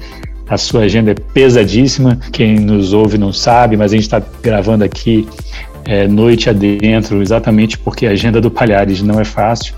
[0.47, 4.83] a sua agenda é pesadíssima, quem nos ouve não sabe, mas a gente está gravando
[4.83, 5.27] aqui
[5.85, 9.73] é, noite adentro, exatamente porque a agenda do Palhares não é fácil.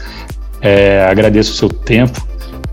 [0.60, 2.26] É, agradeço o seu tempo.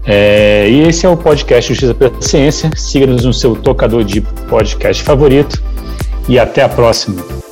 [0.06, 2.70] É, e esse é o podcast Justiça pela Ciência.
[2.76, 5.62] Siga-nos no seu tocador de podcast favorito.
[6.28, 7.43] E até a próxima.